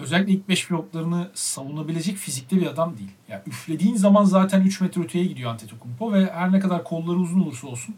[0.00, 3.10] özellikle ilk 5 pivotlarını savunabilecek fizikte bir adam değil.
[3.28, 7.40] Yani üflediğin zaman zaten 3 metre öteye gidiyor Antetokounmpo ve her ne kadar kolları uzun
[7.40, 7.94] olursa olsun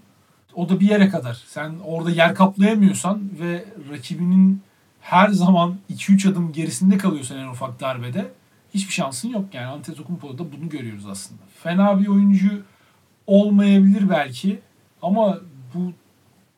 [0.54, 1.42] o da bir yere kadar.
[1.46, 4.62] Sen orada yer kaplayamıyorsan ve rakibinin
[5.00, 8.30] her zaman 2-3 adım gerisinde kalıyorsan en ufak darbede
[8.74, 9.44] hiçbir şansın yok.
[9.52, 11.42] Yani Antetokounmpo'da da bunu görüyoruz aslında.
[11.62, 12.62] Fena bir oyuncu
[13.26, 14.60] olmayabilir belki
[15.02, 15.38] ama
[15.74, 15.92] bu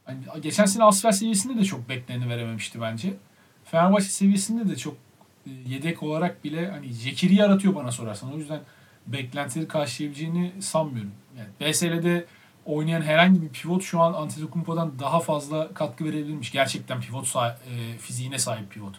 [0.04, 3.14] hani geçen sene Asfer seviyesinde de çok bekleneni verememişti bence.
[3.64, 4.96] Fenerbahçe seviyesinde de çok
[5.66, 8.34] yedek olarak bile hani Jekiri yaratıyor bana sorarsan.
[8.34, 8.60] O yüzden
[9.06, 11.12] beklentileri karşılayabileceğini sanmıyorum.
[11.38, 12.24] Yani BSL'de
[12.64, 16.52] oynayan herhangi bir pivot şu an Antetokounmpo'dan daha fazla katkı verebilirmiş.
[16.52, 18.94] Gerçekten pivot sah- e, fiziğine sahip pivot.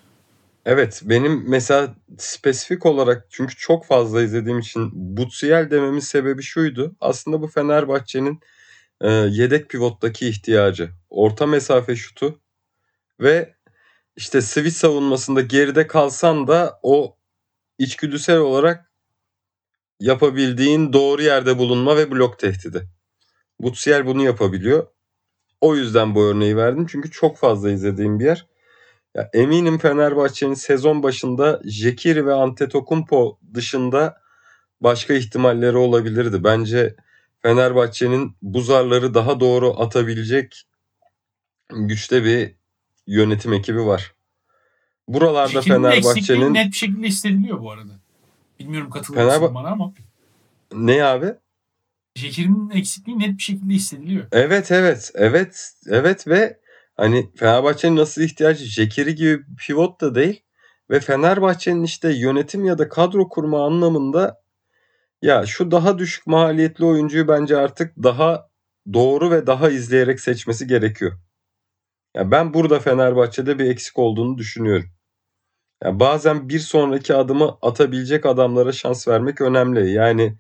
[0.65, 6.95] Evet benim mesela spesifik olarak çünkü çok fazla izlediğim için Butsiel dememin sebebi şuydu.
[7.01, 8.39] Aslında bu Fenerbahçe'nin
[9.01, 10.89] e, yedek pivottaki ihtiyacı.
[11.09, 12.39] Orta mesafe şutu
[13.19, 13.54] ve
[14.15, 17.17] işte switch savunmasında geride kalsan da o
[17.77, 18.91] içgüdüsel olarak
[19.99, 22.87] yapabildiğin doğru yerde bulunma ve blok tehdidi.
[23.59, 24.87] Butsiel bunu yapabiliyor.
[25.61, 26.85] O yüzden bu örneği verdim.
[26.89, 28.47] Çünkü çok fazla izlediğim bir yer.
[29.15, 34.21] Ya eminim Fenerbahçe'nin sezon başında Jekiri ve Antetokounmpo dışında
[34.81, 36.43] başka ihtimalleri olabilirdi.
[36.43, 36.95] Bence
[37.41, 40.63] Fenerbahçe'nin bu zarları daha doğru atabilecek
[41.69, 42.55] güçte bir
[43.07, 44.13] yönetim ekibi var.
[45.07, 47.91] Buralarda Şekilin Fenerbahçe'nin net bir şekilde hissediliyor bu arada.
[48.59, 49.93] Bilmiyorum katılır mısın Fenerbah- bana ama
[50.73, 51.33] ne abi?
[52.15, 54.25] Jekir'in eksikliği net bir şekilde hissediliyor.
[54.31, 56.59] Evet evet evet evet ve
[56.97, 60.43] hani Fenerbahçe'nin nasıl ihtiyacı Jekiri gibi pivot da değil
[60.89, 64.41] ve Fenerbahçe'nin işte yönetim ya da kadro kurma anlamında
[65.21, 68.49] ya şu daha düşük maliyetli oyuncuyu bence artık daha
[68.93, 71.19] doğru ve daha izleyerek seçmesi gerekiyor.
[72.15, 74.89] Ya ben burada Fenerbahçe'de bir eksik olduğunu düşünüyorum.
[75.83, 79.91] Ya bazen bir sonraki adımı atabilecek adamlara şans vermek önemli.
[79.91, 80.37] Yani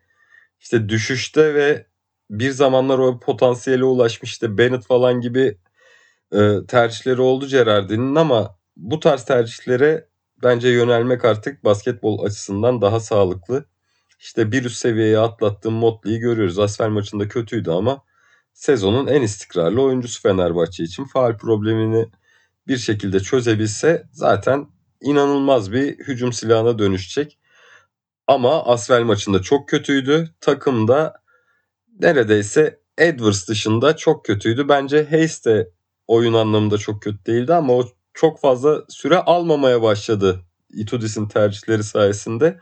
[0.59, 1.87] işte düşüşte ve
[2.29, 5.57] bir zamanlar o potansiyele ulaşmış işte Bennett falan gibi
[6.33, 10.09] e, tercihleri oldu Gerardin'in ama bu tarz tercihlere
[10.43, 13.65] bence yönelmek artık basketbol açısından daha sağlıklı.
[14.19, 16.59] İşte bir üst seviyeye atlattığım Motley'i görüyoruz.
[16.59, 18.03] Asfer maçında kötüydü ama
[18.55, 21.05] sezonun en istikrarlı oyuncusu Fenerbahçe için.
[21.05, 22.09] Faal problemini
[22.67, 24.67] bir şekilde çözebilse zaten
[25.01, 27.37] inanılmaz bir hücum silahına dönüşecek.
[28.27, 30.29] Ama Asvel maçında çok kötüydü.
[30.41, 31.13] Takımda
[31.99, 34.69] neredeyse Edwards dışında çok kötüydü.
[34.69, 35.71] Bence Hayes de
[36.07, 42.59] oyun anlamında çok kötü değildi ama o çok fazla süre almamaya başladı Itudis'in tercihleri sayesinde.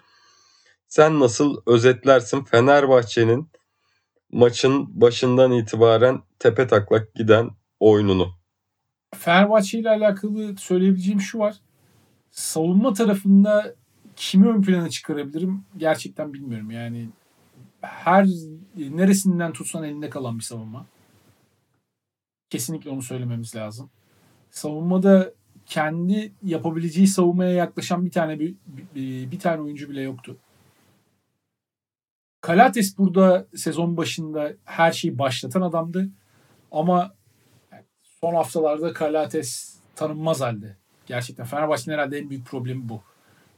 [0.87, 3.49] Sen nasıl özetlersin Fenerbahçe'nin
[4.33, 8.33] maçın başından itibaren tepe taklak giden oyununu?
[9.15, 11.55] Fenerbahçe ile alakalı söyleyebileceğim şu var.
[12.31, 13.75] Savunma tarafında
[14.15, 16.71] kimi ön plana çıkarabilirim gerçekten bilmiyorum.
[16.71, 17.09] Yani
[17.81, 18.27] her
[18.77, 20.85] neresinden tutsan elinde kalan bir savunma.
[22.49, 23.89] Kesinlikle onu söylememiz lazım.
[24.51, 25.33] Savunmada
[25.65, 28.55] kendi yapabileceği savunmaya yaklaşan bir tane bir,
[28.95, 30.37] bir, bir tane oyuncu bile yoktu.
[32.43, 36.09] Kalates burada sezon başında her şeyi başlatan adamdı.
[36.71, 37.13] Ama
[38.21, 40.77] son haftalarda Kalates tanınmaz halde.
[41.05, 43.01] Gerçekten Fenerbahçe'nin herhalde en büyük problemi bu.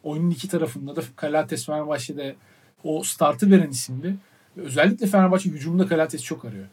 [0.03, 2.35] Oyunun iki tarafında da Kalates Fenerbahçe'de
[2.83, 4.15] o startı veren isimdi.
[4.57, 6.67] Özellikle Fenerbahçe hücumda Kalates çok arıyor.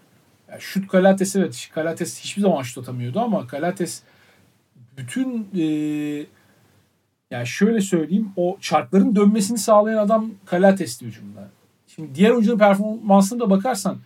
[0.48, 1.70] Yani şut Kalates evet.
[1.74, 4.02] Kalates hiçbir zaman şut atamıyordu ama Kalates
[4.96, 5.64] bütün e,
[7.30, 11.50] yani şöyle söyleyeyim o çarkların dönmesini sağlayan adam Kalates'ti hücumda.
[11.94, 13.98] Şimdi diğer oyuncuların performansına da bakarsan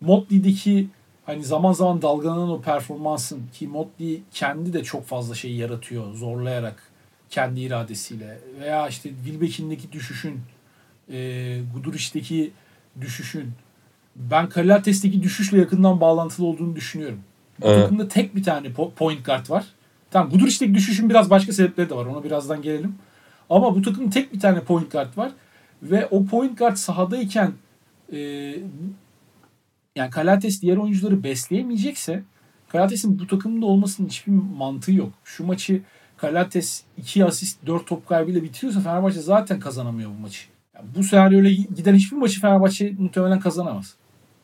[0.00, 0.88] Motley'deki
[1.26, 6.82] hani zaman zaman dalgalanan o performansın ki Motley kendi de çok fazla şey yaratıyor zorlayarak
[7.30, 10.40] kendi iradesiyle veya işte Wilbeck'indeki düşüşün
[11.12, 12.50] e, Guduric'teki
[13.00, 13.52] düşüşün
[14.16, 17.20] ben Kalates'teki düşüşle yakından bağlantılı olduğunu düşünüyorum.
[17.60, 17.82] Bu Evet.
[17.82, 19.64] takımda tek bir tane po- point guard var.
[20.10, 22.06] Tamam Guduric'teki düşüşün biraz başka sebepleri de var.
[22.06, 22.94] Ona birazdan gelelim.
[23.50, 25.32] Ama bu takımda tek bir tane point guard var.
[25.82, 27.52] Ve o point guard sahadayken
[28.12, 28.18] e,
[29.96, 32.22] yani Kalates diğer oyuncuları besleyemeyecekse
[32.68, 35.12] Kalates'in bu takımda olmasının hiçbir mantığı yok.
[35.24, 35.82] Şu maçı
[36.16, 40.40] Kalates 2 asist 4 top kaybıyla bitiriyorsa Fenerbahçe zaten kazanamıyor bu maçı.
[40.74, 43.94] Yani bu senaryoyla giden hiçbir maçı Fenerbahçe muhtemelen kazanamaz.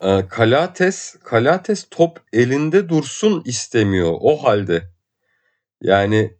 [0.01, 4.83] Ee, Kalates, Kalates top elinde dursun istemiyor o halde.
[5.81, 6.33] Yani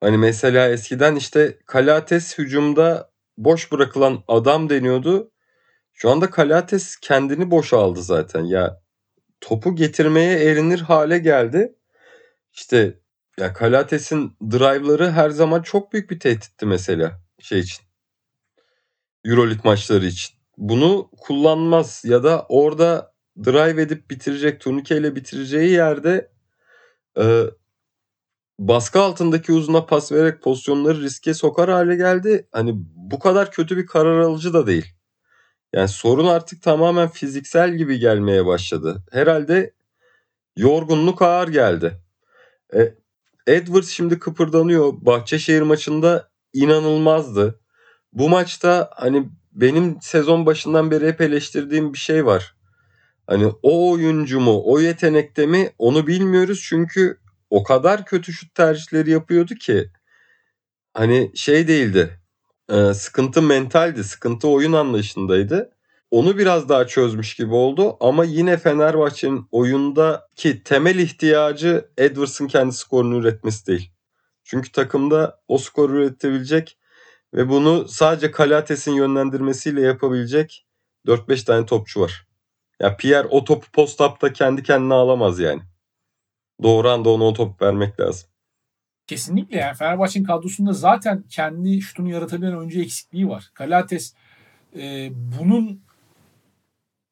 [0.00, 3.11] hani mesela eskiden işte Kalates hücumda
[3.44, 5.30] boş bırakılan adam deniyordu.
[5.92, 8.44] Şu anda Kalates kendini boşa aldı zaten.
[8.44, 8.80] Ya
[9.40, 11.74] topu getirmeye erinir hale geldi.
[12.52, 13.00] İşte
[13.38, 17.84] ya Kalates'in drive'ları her zaman çok büyük bir tehditti mesela şey için.
[19.24, 20.36] Euroleague maçları için.
[20.56, 23.14] Bunu kullanmaz ya da orada
[23.44, 26.30] drive edip bitirecek, turnikeyle bitireceği yerde
[27.18, 27.44] e,
[28.58, 32.48] baskı altındaki uzuna pas vererek pozisyonları riske sokar hale geldi.
[32.52, 32.74] Hani
[33.10, 34.94] bu kadar kötü bir karar alıcı da değil.
[35.72, 39.02] Yani sorun artık tamamen fiziksel gibi gelmeye başladı.
[39.12, 39.74] Herhalde
[40.56, 42.00] yorgunluk ağır geldi.
[42.74, 42.94] E,
[43.46, 44.92] Edwards şimdi kıpırdanıyor.
[44.92, 47.60] Bahçeşehir maçında inanılmazdı.
[48.12, 52.56] Bu maçta hani benim sezon başından beri hep eleştirdiğim bir şey var.
[53.26, 57.18] Hani o oyuncu mu, o yetenekte mi onu bilmiyoruz çünkü
[57.50, 59.90] o kadar kötü şut tercihleri yapıyordu ki
[60.94, 62.21] hani şey değildi.
[62.70, 65.70] E, sıkıntı mentaldi, sıkıntı oyun anlayışındaydı.
[66.10, 73.16] Onu biraz daha çözmüş gibi oldu ama yine Fenerbahçe'nin oyundaki temel ihtiyacı Edwards'ın kendi skorunu
[73.16, 73.92] üretmesi değil.
[74.44, 76.78] Çünkü takımda o skoru üretebilecek
[77.34, 80.66] ve bunu sadece Kalates'in yönlendirmesiyle yapabilecek
[81.06, 82.26] 4-5 tane topçu var.
[82.80, 85.62] Ya Pierre o topu post-up'ta kendi kendine alamaz yani.
[86.62, 88.31] Doğru anda ona o topu vermek lazım.
[89.06, 93.50] Kesinlikle yani Fenerbahçe'nin kadrosunda zaten kendi şutunu yaratabilen oyuncu eksikliği var.
[93.54, 94.14] Kalates
[94.76, 95.80] e, bunun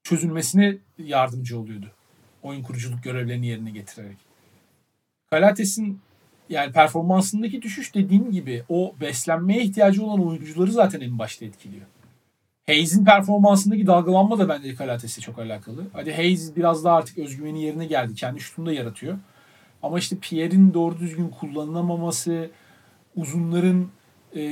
[0.02, 1.90] çözülmesine yardımcı oluyordu.
[2.42, 4.16] Oyun kuruculuk görevlerini yerine getirerek.
[5.30, 6.00] Kalates'in
[6.48, 11.86] yani performansındaki düşüş dediğim gibi o beslenmeye ihtiyacı olan oyuncuları zaten en başta etkiliyor.
[12.66, 15.86] Hayes'in performansındaki dalgalanma da bence Kalates'e çok alakalı.
[15.92, 18.14] Hadi Hayes biraz daha artık özgüveni yerine geldi.
[18.14, 19.18] Kendi şutunu da yaratıyor.
[19.82, 22.50] Ama işte Pierre'in doğru düzgün kullanılamaması,
[23.16, 23.86] uzunların
[24.34, 24.42] e,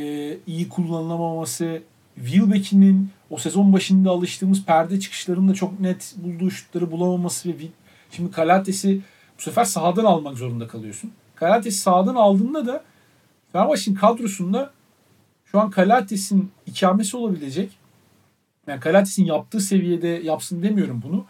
[0.46, 1.82] iyi kullanılamaması,
[2.14, 7.54] Wilbeck'in o sezon başında alıştığımız perde çıkışlarında çok net bulduğu şutları bulamaması ve
[8.10, 9.00] şimdi Kalates'i
[9.38, 11.12] bu sefer sahadan almak zorunda kalıyorsun.
[11.34, 12.84] Kalates'i sahadan aldığında da
[13.52, 14.70] Fenerbahçe'nin kadrosunda
[15.44, 17.70] şu an Kalates'in ikamesi olabilecek
[18.66, 21.24] yani Kalates'in yaptığı seviyede yapsın demiyorum bunu.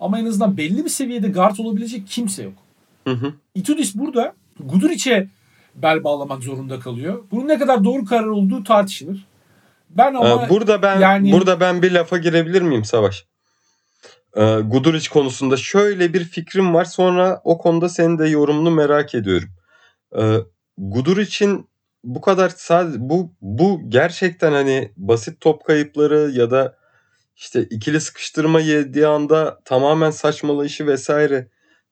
[0.00, 2.67] Ama en azından belli bir seviyede guard olabilecek kimse yok.
[3.08, 3.32] Hı hı.
[3.54, 5.28] Itudis burada Guduric'e
[5.74, 7.24] bel bağlamak zorunda kalıyor.
[7.30, 9.26] Bunun ne kadar doğru karar olduğu tartışılır.
[9.90, 13.26] Ben ama Ee, burada ben yani- burada ben bir lafa girebilir miyim Savaş?
[14.36, 16.84] Ee, Guduric konusunda şöyle bir fikrim var.
[16.84, 19.48] Sonra o konuda senin de yorumunu merak ediyorum.
[20.18, 20.36] Ee,
[20.78, 21.68] Guduric'in
[22.04, 26.76] bu kadar sadece bu bu gerçekten hani basit top kayıpları ya da
[27.36, 31.48] işte ikili sıkıştırma yediği anda tamamen saçmalayışı vesaire.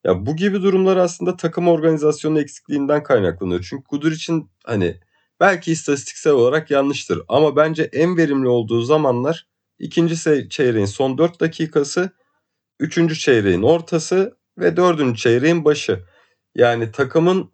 [0.07, 3.67] Ya bu gibi durumlar aslında takım organizasyonu eksikliğinden kaynaklanıyor.
[3.71, 5.01] Çünkü Guduric'in hani
[5.41, 9.47] belki istatistiksel olarak yanlıştır ama bence en verimli olduğu zamanlar
[9.79, 12.11] ikinci çeyreğin son 4 dakikası,
[12.81, 16.05] üçüncü çeyreğin ortası ve dördüncü çeyreğin başı.
[16.55, 17.51] Yani takımın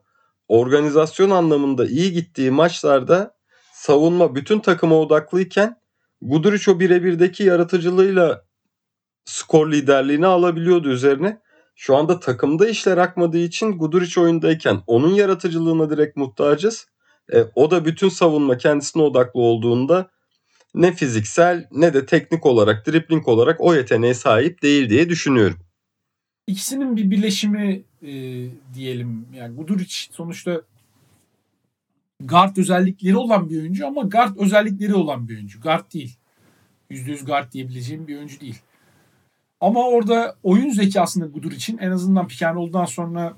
[0.48, 3.34] organizasyon anlamında iyi gittiği maçlarda
[3.72, 5.80] savunma bütün takıma odaklıyken
[6.22, 8.44] Guduric o birebirdeki yaratıcılığıyla
[9.24, 11.41] skor liderliğini alabiliyordu üzerine.
[11.75, 16.87] Şu anda takımda işler akmadığı için Guduric oyundayken onun yaratıcılığına direkt muhtacız.
[17.33, 20.11] E, o da bütün savunma kendisine odaklı olduğunda
[20.75, 25.59] ne fiziksel ne de teknik olarak, dribling olarak o yeteneğe sahip değil diye düşünüyorum.
[26.47, 28.12] ikisinin bir birleşimi e,
[28.75, 29.27] diyelim.
[29.35, 30.62] Yani Guduric sonuçta
[32.20, 35.61] guard özellikleri olan bir oyuncu ama guard özellikleri olan bir oyuncu.
[35.61, 36.16] Guard değil.
[36.91, 38.59] %100 guard diyebileceğim bir oyuncu değil.
[39.63, 43.37] Ama orada oyun zekasında Guduric'in en azından pick and roll'dan sonra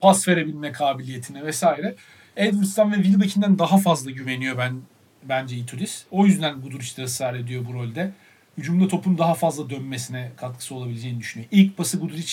[0.00, 1.94] pas verebilme kabiliyetine vesaire
[2.36, 4.80] Edwards'tan ve Wilbeck'inden daha fazla güveniyor ben
[5.24, 6.04] bence Itudis.
[6.10, 8.12] O yüzden Guduric de ısrar ediyor bu rolde.
[8.58, 11.48] Hücumda topun daha fazla dönmesine katkısı olabileceğini düşünüyor.
[11.52, 12.32] İlk pası Guduric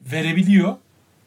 [0.00, 0.76] verebiliyor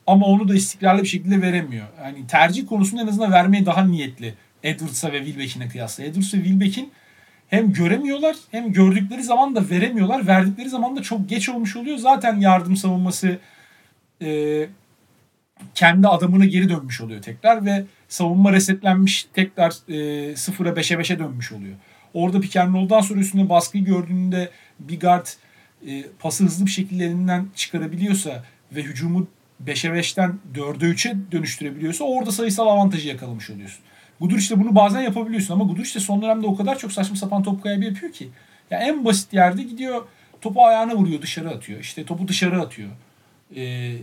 [0.07, 1.87] ama onu da istikrarlı bir şekilde veremiyor.
[2.03, 4.33] Yani tercih konusunda en azından vermeye daha niyetli
[4.63, 6.03] Edwards'a ve Wilbeck'ine kıyasla.
[6.03, 6.91] Edwards ve Wilbeck'in
[7.47, 10.27] hem göremiyorlar hem gördükleri zaman da veremiyorlar.
[10.27, 11.97] Verdikleri zaman da çok geç olmuş oluyor.
[11.97, 13.39] Zaten yardım savunması
[14.21, 14.67] e,
[15.75, 21.51] kendi adamına geri dönmüş oluyor tekrar ve savunma resetlenmiş tekrar e, sıfıra 5'e 5'e dönmüş
[21.51, 21.75] oluyor.
[22.13, 25.27] Orada pick and sonra üstünde baskıyı gördüğünde bir guard
[25.87, 29.27] e, pası hızlı bir şekilde elinden çıkarabiliyorsa ve hücumu
[29.65, 33.83] 5'e 5'ten 4'e 3'e dönüştürebiliyorsa orada sayısal avantajı yakalamış oluyorsun.
[34.19, 37.43] Guduric de bunu bazen yapabiliyorsun ama Guduric de son dönemde o kadar çok saçma sapan
[37.43, 38.29] top kaybı yapıyor ki.
[38.71, 40.01] Ya en basit yerde gidiyor
[40.41, 41.79] topu ayağına vuruyor dışarı atıyor.
[41.79, 42.89] İşte topu dışarı atıyor.
[43.55, 43.95] Ee,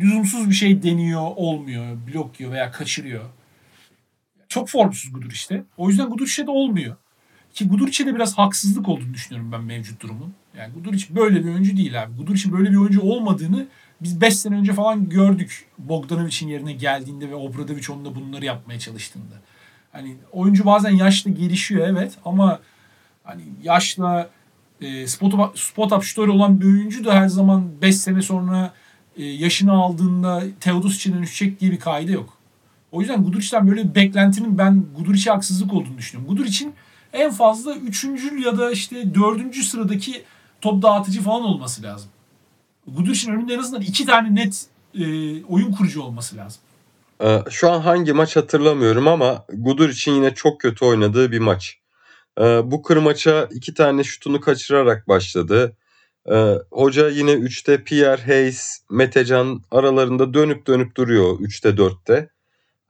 [0.00, 1.96] lüzumsuz bir şey deniyor olmuyor.
[2.06, 3.24] Blok yiyor veya kaçırıyor.
[4.48, 5.62] Çok formsuz Guduric'te.
[5.76, 6.96] O yüzden Guduric'te de olmuyor.
[7.54, 10.34] Ki Guduric'e de biraz haksızlık olduğunu düşünüyorum ben mevcut durumun.
[10.58, 12.16] Yani Guduric böyle bir oyuncu değil abi.
[12.16, 13.66] Guduric'in böyle bir oyuncu olmadığını
[14.00, 15.66] biz 5 sene önce falan gördük.
[15.78, 19.34] Bogdanovic'in yerine geldiğinde ve Obradovic onunla bunları yapmaya çalıştığında.
[19.92, 22.60] Hani oyuncu bazen yaşlı gelişiyor evet ama
[23.24, 24.30] hani yaşla
[24.80, 28.72] e, spot, up, spot up şutörü olan bir oyuncu da her zaman 5 sene sonra
[29.16, 32.38] e, yaşını aldığında Teodosic'e dönüşecek diye bir kaide yok.
[32.92, 36.34] O yüzden Guduric'den böyle bir beklentinin ben Guduric'e haksızlık olduğunu düşünüyorum.
[36.34, 36.74] Guduric'in
[37.12, 38.04] en fazla 3.
[38.44, 39.56] ya da işte 4.
[39.56, 40.22] sıradaki
[40.60, 42.10] top dağıtıcı falan olması lazım.
[42.96, 45.04] Guduric'in önünde en azından iki tane net e,
[45.44, 46.60] oyun kurucu olması lazım.
[47.22, 51.78] Ee, Şu an hangi maç hatırlamıyorum ama Guduric'in yine çok kötü oynadığı bir maç.
[52.40, 55.76] Ee, Bu kır maça iki tane şutunu kaçırarak başladı.
[56.30, 62.28] Ee, hoca yine 3'te Pierre, Hayes, Metecan aralarında dönüp dönüp duruyor 3'te 4'te.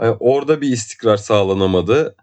[0.01, 2.17] Yani orada bir istikrar sağlanamadı.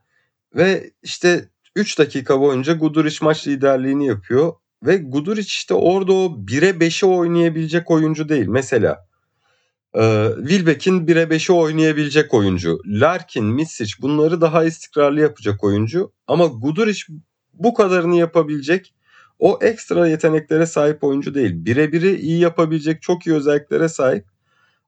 [0.56, 4.54] Ve işte 3 dakika boyunca Guduric maç liderliğini yapıyor.
[4.86, 8.48] Ve Guduric işte orada o 1'e 5'e oynayabilecek oyuncu değil.
[8.48, 9.08] Mesela
[9.96, 12.80] e, Wilbeck'in 1'e 5'e oynayabilecek oyuncu.
[12.86, 16.12] Larkin, Misic bunları daha istikrarlı yapacak oyuncu.
[16.28, 17.00] Ama Guduric
[17.54, 18.94] bu kadarını yapabilecek
[19.40, 21.52] o ekstra yeteneklere sahip oyuncu değil.
[21.56, 24.26] Birebiri iyi yapabilecek çok iyi özelliklere sahip.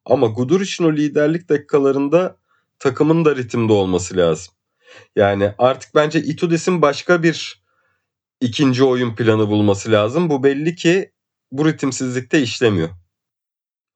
[0.06, 2.38] Ama Guduric'in o liderlik dakikalarında
[2.80, 4.54] takımın da ritimde olması lazım.
[5.16, 7.67] Yani artık bence Itudis'in başka bir
[8.42, 10.30] ikinci oyun planı bulması lazım.
[10.30, 11.12] Bu belli ki
[11.52, 12.90] bu ritimsizlikte işlemiyor.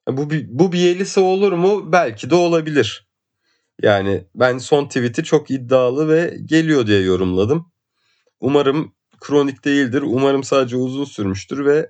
[0.07, 1.91] Bu, bu Bielisa olur mu?
[1.91, 3.07] Belki de olabilir.
[3.81, 7.71] Yani ben son tweet'i çok iddialı ve geliyor diye yorumladım.
[8.39, 10.01] Umarım kronik değildir.
[10.05, 11.89] Umarım sadece uzun sürmüştür ve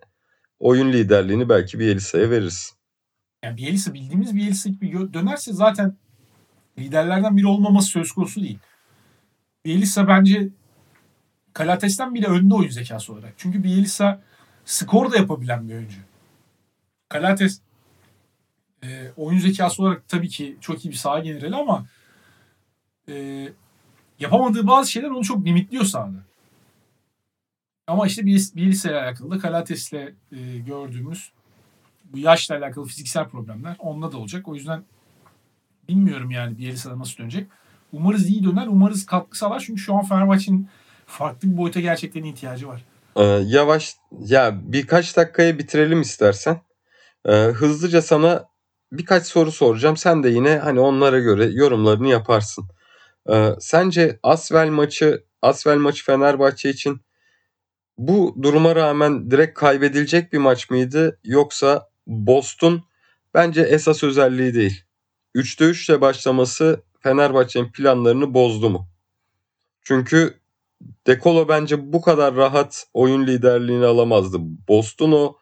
[0.59, 2.73] oyun liderliğini belki Bielisa'ya veririz.
[3.43, 5.97] Yani Bielisa bildiğimiz Bielisa gibi dönerse zaten
[6.79, 8.59] liderlerden biri olmaması söz konusu değil.
[9.65, 10.49] Bielisa bence
[11.53, 13.33] Kalates'ten bile önde oyun zekası olarak.
[13.37, 14.21] Çünkü Bielisa
[14.65, 15.97] skor da yapabilen bir oyuncu.
[17.09, 17.61] Kalates
[18.83, 21.85] e, oyun zekası olarak tabii ki çok iyi bir saha generali ama
[23.09, 23.47] e,
[24.19, 26.17] yapamadığı bazı şeyler onu çok limitliyor sahada.
[27.87, 29.93] Ama işte Bielsa ile alakalı da Kalates'le
[30.31, 31.31] e, gördüğümüz
[32.13, 34.47] bu yaşla alakalı fiziksel problemler onda da olacak.
[34.47, 34.83] O yüzden
[35.89, 37.47] bilmiyorum yani Bielsa'da nasıl dönecek.
[37.93, 38.67] Umarız iyi döner.
[38.67, 39.63] Umarız katkı sağlar.
[39.65, 40.67] Çünkü şu an Fenerbahçe'nin
[41.11, 42.85] farklı bir boyuta gerçekten ihtiyacı var.
[43.15, 46.61] Ee, yavaş ya birkaç dakikaya bitirelim istersen.
[47.25, 48.45] Ee, hızlıca sana
[48.91, 49.97] birkaç soru soracağım.
[49.97, 52.65] Sen de yine hani onlara göre yorumlarını yaparsın.
[53.29, 57.01] Ee, sence Asvel maçı Asvel maçı Fenerbahçe için
[57.97, 62.83] bu duruma rağmen direkt kaybedilecek bir maç mıydı yoksa Boston
[63.33, 64.83] bence esas özelliği değil.
[65.35, 68.87] 3'te 3 ile başlaması Fenerbahçe'nin planlarını bozdu mu?
[69.81, 70.40] Çünkü
[71.07, 74.37] Dekolo bence bu kadar rahat oyun liderliğini alamazdı.
[74.41, 75.37] Boston o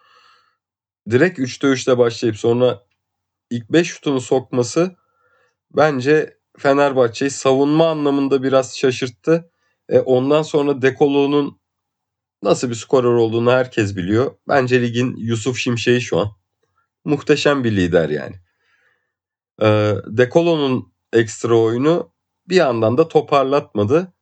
[1.09, 2.83] direkt 3'te 3 ile başlayıp sonra
[3.49, 4.95] ilk 5 şutunu sokması
[5.71, 9.51] bence Fenerbahçe'yi savunma anlamında biraz şaşırttı.
[9.89, 11.59] E ondan sonra Dekolo'nun
[12.43, 14.35] nasıl bir skorer olduğunu herkes biliyor.
[14.47, 16.27] Bence ligin Yusuf Şimşek'i şu an.
[17.05, 18.35] Muhteşem bir lider yani.
[19.61, 22.11] E, Dekolo'nun ekstra oyunu
[22.49, 24.13] bir yandan da toparlatmadı.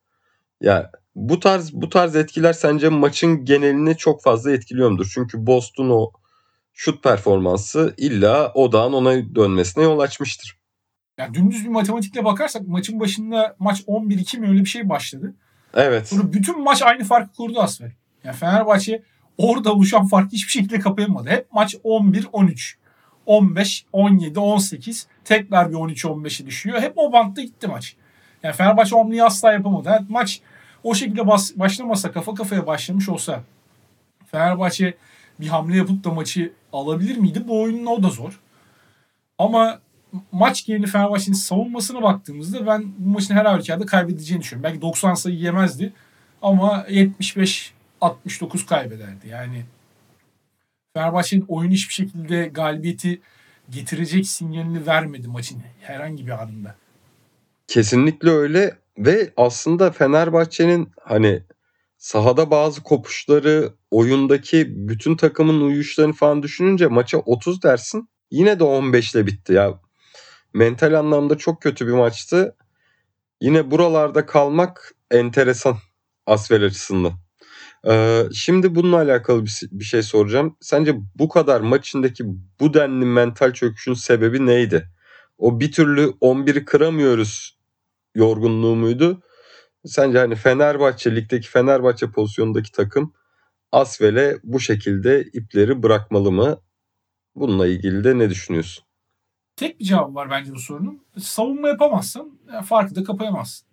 [0.62, 5.12] Ya bu tarz bu tarz etkiler sence maçın genelini çok fazla etkiliyor mudur?
[5.14, 6.12] Çünkü Boston o
[6.74, 10.58] şut performansı illa odağın ona dönmesine yol açmıştır.
[11.18, 15.34] Yani dümdüz bir matematikle bakarsak maçın başında maç 11-2 mi öyle bir şey başladı.
[15.74, 16.08] Evet.
[16.08, 17.92] Sonra bütün maç aynı farkı kurdu Asfer.
[18.24, 19.04] Yani Fenerbahçe
[19.38, 21.30] orada oluşan farkı hiçbir şekilde kapayamadı.
[21.30, 22.76] Hep maç 11-13.
[23.26, 26.82] 15, 17, 18 tekrar bir 13-15'e düşüyor.
[26.82, 27.96] Hep o bantta gitti maç.
[28.44, 29.90] Yani Fenerbahçe omniyi asla yapamadı.
[29.90, 30.42] Yani maç
[30.88, 33.44] o şekilde bas, başlamasa kafa kafaya başlamış olsa
[34.32, 34.98] Fenerbahçe
[35.40, 37.44] bir hamle yapıp da maçı alabilir miydi?
[37.48, 38.40] Bu oyunun o da zor.
[39.38, 39.80] Ama
[40.32, 44.64] maç geneli Fenerbahçe'nin savunmasına baktığımızda ben bu maçın her halükarda kaybedeceğini düşünüyorum.
[44.64, 45.94] Belki 90 sayı yemezdi
[46.42, 49.28] ama 75 69 kaybederdi.
[49.28, 49.66] Yani
[50.94, 53.22] Fenerbahçe'nin oyun hiçbir şekilde galibiyeti
[53.70, 56.76] getirecek sinyalini vermedi maçın herhangi bir anında.
[57.68, 61.44] Kesinlikle öyle ve aslında Fenerbahçe'nin hani
[61.98, 68.10] sahada bazı kopuşları, oyundaki bütün takımın uyuşlarını falan düşününce maça 30 dersin.
[68.32, 69.80] Yine de 15 ile bitti ya.
[70.54, 72.56] Mental anlamda çok kötü bir maçtı.
[73.42, 75.78] Yine buralarda kalmak enteresan
[76.26, 77.14] Asvel açısından.
[77.88, 80.58] Ee, şimdi bununla alakalı bir, bir şey soracağım.
[80.62, 82.24] Sence bu kadar maç içindeki
[82.60, 84.90] bu denli mental çöküşün sebebi neydi?
[85.38, 87.57] O bir türlü 11'i kıramıyoruz
[88.18, 89.22] yorgunluğu muydu?
[89.86, 93.14] Sence hani Fenerbahçe, ligdeki Fenerbahçe pozisyonundaki takım
[93.72, 96.58] Asvel'e bu şekilde ipleri bırakmalı mı?
[97.36, 98.84] Bununla ilgili de ne düşünüyorsun?
[99.56, 101.02] Tek bir cevap var bence bu sorunun.
[101.20, 102.32] Savunma yapamazsan
[102.66, 103.68] farkı da kapayamazsın.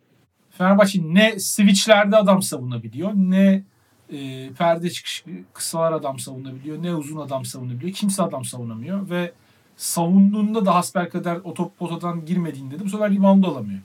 [0.50, 3.64] Fenerbahçe ne switchlerde adam savunabiliyor ne
[4.12, 7.92] e, perde çıkış kısalar adam savunabiliyor ne uzun adam savunabiliyor.
[7.92, 9.32] Kimse adam savunamıyor ve
[9.76, 13.80] savunduğunda da hasbelkader o top potadan girmediğinde de bu sefer rebound alamıyor.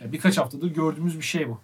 [0.00, 1.60] Yani birkaç haftadır gördüğümüz bir şey bu.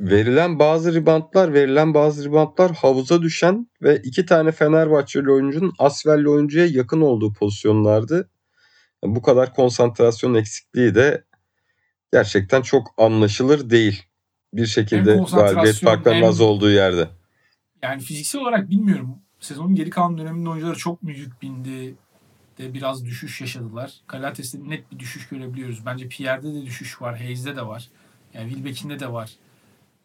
[0.00, 6.66] Verilen bazı ribantlar, verilen bazı ribantlar havuza düşen ve iki tane Fenerbahçeli oyuncunun Asvelli oyuncuya
[6.66, 8.30] yakın olduğu pozisyonlardı.
[9.04, 11.24] Bu kadar konsantrasyon eksikliği de
[12.12, 14.02] gerçekten çok anlaşılır değil.
[14.54, 17.08] Bir şekilde galibiyet farklarının az olduğu yerde.
[17.82, 19.18] Yani fiziksel olarak bilmiyorum.
[19.40, 21.94] sezonun geri kalan döneminde oyuncuları çok mu yük bindi
[22.60, 23.92] de biraz düşüş yaşadılar.
[24.08, 25.86] Galates'te net bir düşüş görebiliyoruz.
[25.86, 27.18] Bence Pierre'de de düşüş var.
[27.18, 27.88] Hayes'de de var.
[28.34, 29.30] Yani Wilbeck'inde de var.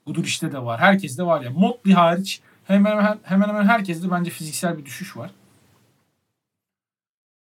[0.05, 0.79] Guduric'de de var.
[0.79, 1.45] Herkeste var ya.
[1.45, 1.59] Yani.
[1.59, 5.31] Motley hariç hemen hemen, hemen hemen herkeste bence fiziksel bir düşüş var.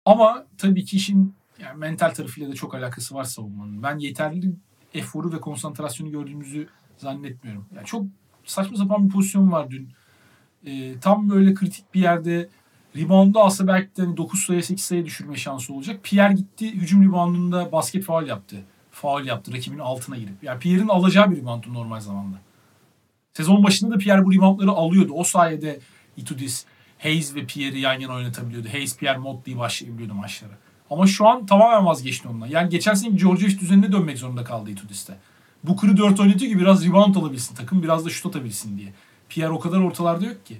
[0.05, 3.83] Ama tabii ki işin yani mental tarafıyla da çok alakası var savunmanın.
[3.83, 4.53] Ben yeterli
[4.93, 7.65] eforu ve konsantrasyonu gördüğümüzü zannetmiyorum.
[7.75, 8.05] Yani çok
[8.43, 9.89] saçma sapan bir pozisyon var dün.
[10.65, 12.49] Ee, tam böyle kritik bir yerde
[12.95, 15.99] reboundu alsa belki de hani 9 sayı 8 sayı düşürme şansı olacak.
[16.03, 18.63] Pierre gitti hücum reboundunda basket faul yaptı.
[18.91, 20.43] Faul yaptı rakibin altına girip.
[20.43, 22.37] Yani Pierre'in alacağı bir reboundu normal zamanda.
[23.33, 25.11] Sezon başında da Pierre bu reboundları alıyordu.
[25.13, 25.79] O sayede
[26.17, 26.65] Itudis,
[26.99, 28.67] Hayes ve Pierre'i yan yana oynatabiliyordu.
[28.71, 30.53] Hayes, Pierre, Motley başlayabiliyordu maçlara.
[30.89, 32.47] Ama şu an tamamen vazgeçti ondan.
[32.47, 35.17] Yani geçen sene Georgiev düzenine dönmek zorunda kaldı Itudis'te.
[35.63, 38.93] Booker'ı 4 oynatıyor ki biraz rebound alabilsin takım, biraz da şut atabilsin diye.
[39.29, 40.57] Pierre o kadar ortalarda yok ki.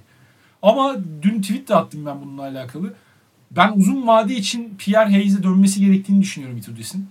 [0.64, 2.94] Ama dün tweet de attım ben bununla alakalı.
[3.50, 7.08] Ben uzun vade için Pierre Hayes'e dönmesi gerektiğini düşünüyorum Itudis'in.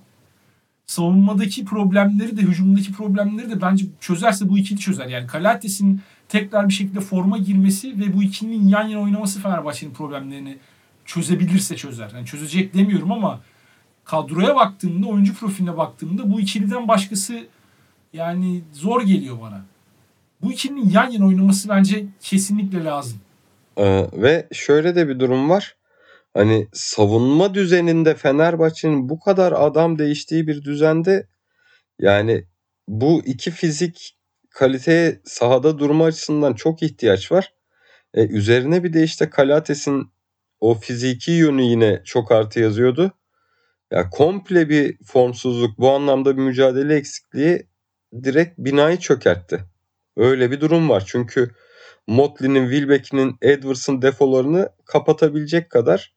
[0.86, 5.08] Savunmadaki problemleri de hücumdaki problemleri de bence çözerse bu ikili çözer.
[5.08, 10.58] Yani Kalates'in tekrar bir şekilde forma girmesi ve bu ikilinin yan yana oynaması Fenerbahçe'nin problemlerini
[11.06, 12.12] çözebilirse çözer.
[12.16, 13.40] Yani çözecek demiyorum ama
[14.06, 17.48] kadroya baktığımda, oyuncu profiline baktığımda bu ikiliden başkası
[18.14, 19.66] yani zor geliyor bana.
[20.42, 23.20] Bu ikilinin yan yana oynaması bence kesinlikle lazım.
[23.78, 25.78] Ee, ve şöyle de bir durum var.
[26.34, 31.28] Hani savunma düzeninde Fenerbahçe'nin bu kadar adam değiştiği bir düzende
[32.00, 32.46] yani
[32.88, 34.18] bu iki fizik
[34.50, 37.54] kaliteye sahada durma açısından çok ihtiyaç var.
[38.14, 40.12] E, üzerine bir de işte Kalates'in
[40.60, 43.12] o fiziki yönü yine çok artı yazıyordu.
[43.92, 47.68] Ya komple bir formsuzluk, bu anlamda bir mücadele eksikliği
[48.24, 49.64] direkt binayı çökertti.
[50.18, 51.04] Öyle bir durum var.
[51.08, 51.52] Çünkü
[52.08, 56.14] Motley'nin, Wilbeck'in, Edwards'ın defolarını kapatabilecek kadar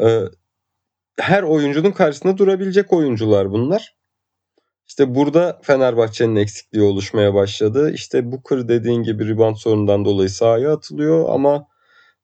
[0.00, 0.22] e,
[1.18, 3.96] her oyuncunun karşısında durabilecek oyuncular bunlar.
[4.86, 7.92] İşte burada Fenerbahçe'nin eksikliği oluşmaya başladı.
[7.92, 11.68] İşte Booker dediğin gibi rebound sorunundan dolayı sahaya atılıyor ama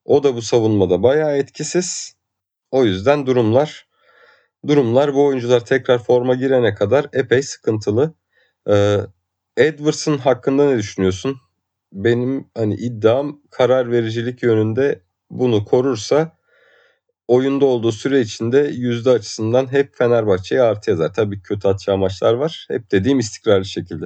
[0.05, 2.15] o da bu savunmada bayağı etkisiz.
[2.71, 3.87] O yüzden durumlar
[4.67, 8.13] durumlar bu oyuncular tekrar forma girene kadar epey sıkıntılı.
[8.69, 8.97] Ee,
[9.57, 11.37] Edwards'ın hakkında ne düşünüyorsun?
[11.95, 16.37] Benim hani iddiam karar vericilik yönünde bunu korursa
[17.27, 21.13] oyunda olduğu süre içinde yüzde açısından hep Fenerbahçe'ye artı yazar.
[21.13, 22.65] Tabii kötü atacağı maçlar var.
[22.69, 24.05] Hep dediğim istikrarlı şekilde.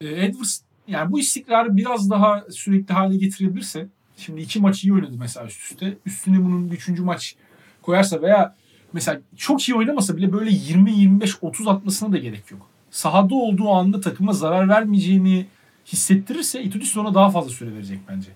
[0.00, 5.16] Ee, Edwards yani bu istikrarı biraz daha sürekli hale getirebilirse şimdi iki maç iyi oynadı
[5.18, 5.96] mesela üst üste.
[6.06, 7.36] Üstüne bunun üçüncü maç
[7.82, 8.54] koyarsa veya
[8.92, 12.66] mesela çok iyi oynamasa bile böyle 20-25-30 atmasına da gerek yok.
[12.90, 15.46] Sahada olduğu anda takıma zarar vermeyeceğini
[15.86, 18.30] hissettirirse Itudis ona daha fazla süre verecek bence.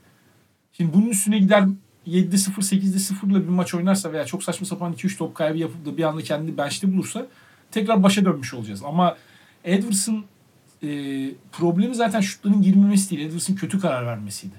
[0.72, 1.64] Şimdi bunun üstüne gider
[2.07, 5.59] 7'de 0, 8'de 0 ile bir maç oynarsa veya çok saçma sapan 2-3 top kaybı
[5.59, 7.26] yapıp da bir anda kendini bench'te bulursa
[7.70, 8.82] tekrar başa dönmüş olacağız.
[8.84, 9.16] Ama
[9.64, 10.24] Edwards'ın
[10.82, 10.88] e,
[11.53, 13.28] problemi zaten şutların girmemesi değil.
[13.28, 14.55] Edwards'ın kötü karar vermesiydi.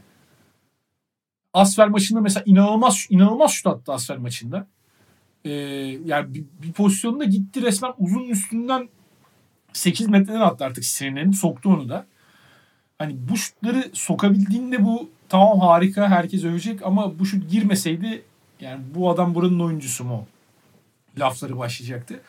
[1.54, 4.68] Asfer maçında mesela inanılmaz inanılmaz şut attı Asfer maçında.
[5.46, 5.52] E,
[6.06, 8.90] yani bir, bir pozisyonda gitti resmen uzun üstünden
[9.74, 12.06] 8 metreden attı artık sinirlenip soktu onu da.
[13.00, 18.22] Hani bu şutları sokabildiğinde bu tamam harika herkes övecek ama bu şut girmeseydi
[18.60, 20.28] yani bu adam buranın oyuncusu mu?
[21.20, 22.20] Lafları başlayacaktı.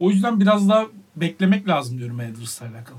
[0.00, 0.86] O yüzden biraz daha
[1.16, 2.98] beklemek lazım diyorum Edwards'la alakalı.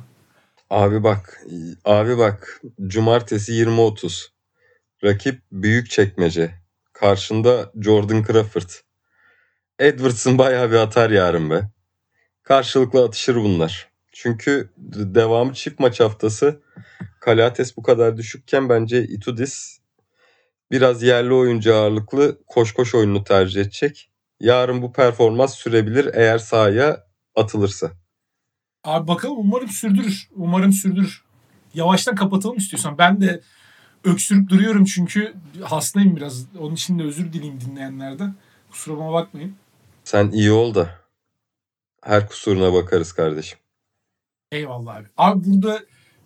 [0.69, 1.43] Abi bak,
[1.85, 2.61] abi bak.
[2.87, 4.27] Cumartesi 20.30.
[5.03, 6.51] Rakip büyük çekmece.
[6.93, 8.69] Karşında Jordan Crawford.
[9.79, 11.69] Edwards'ın bayağı bir atar yarın be.
[12.43, 13.88] Karşılıklı atışır bunlar.
[14.21, 14.69] Çünkü
[15.15, 16.61] devamı çift maç haftası.
[17.19, 19.79] Kalates bu kadar düşükken bence Itudis
[20.71, 24.11] biraz yerli oyuncu ağırlıklı koş koş oyununu tercih edecek.
[24.39, 27.91] Yarın bu performans sürebilir eğer sahaya atılırsa.
[28.83, 30.29] Abi bakalım umarım sürdürür.
[30.35, 31.23] Umarım sürdürür.
[31.73, 32.97] Yavaştan kapatalım istiyorsan.
[32.97, 33.41] Ben de
[34.03, 36.45] öksürüp duruyorum çünkü hastayım biraz.
[36.59, 38.35] Onun için de özür dileyim dinleyenlerden.
[38.71, 39.55] Kusuruma bakmayın.
[40.03, 40.89] Sen iyi ol da
[42.03, 43.59] her kusuruna bakarız kardeşim.
[44.51, 45.07] Eyvallah abi.
[45.17, 45.79] Abi burada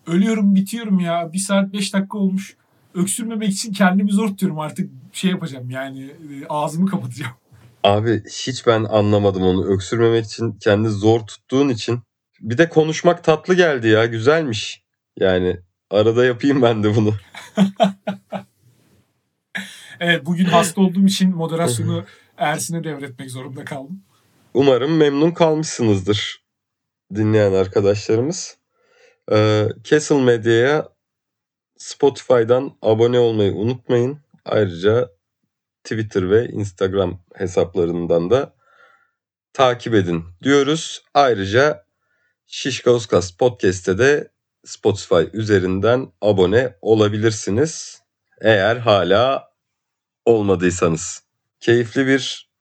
[0.07, 1.33] ölüyorum bitiyorum ya.
[1.33, 2.55] Bir saat beş dakika olmuş.
[2.93, 4.89] Öksürmemek için kendimi zor tutuyorum artık.
[5.13, 7.33] Şey yapacağım yani e, ağzımı kapatacağım.
[7.83, 9.65] Abi hiç ben anlamadım onu.
[9.65, 11.99] Öksürmemek için kendi zor tuttuğun için.
[12.41, 14.05] Bir de konuşmak tatlı geldi ya.
[14.05, 14.83] Güzelmiş.
[15.19, 15.59] Yani
[15.91, 17.13] arada yapayım ben de bunu.
[19.99, 22.05] evet bugün hasta olduğum için moderasyonu
[22.37, 24.03] Ersin'e devretmek zorunda kaldım.
[24.53, 26.42] Umarım memnun kalmışsınızdır
[27.15, 28.57] dinleyen arkadaşlarımız.
[29.31, 30.89] Ee, Castle Medya'ya
[31.77, 34.19] Spotify'dan abone olmayı unutmayın.
[34.45, 35.09] Ayrıca
[35.83, 38.53] Twitter ve Instagram hesaplarından da
[39.53, 41.03] takip edin diyoruz.
[41.13, 41.85] Ayrıca
[42.47, 44.31] Şişkauskas Podcast'te de
[44.65, 48.01] Spotify üzerinden abone olabilirsiniz.
[48.41, 49.51] Eğer hala
[50.25, 51.23] olmadıysanız.
[51.59, 52.51] Keyifli bir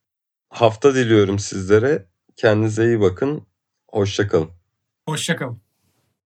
[0.48, 2.06] hafta diliyorum sizlere.
[2.36, 3.46] Kendinize iyi bakın.
[3.92, 4.50] Hoşçakalın.
[5.08, 5.61] Hoşçakalın.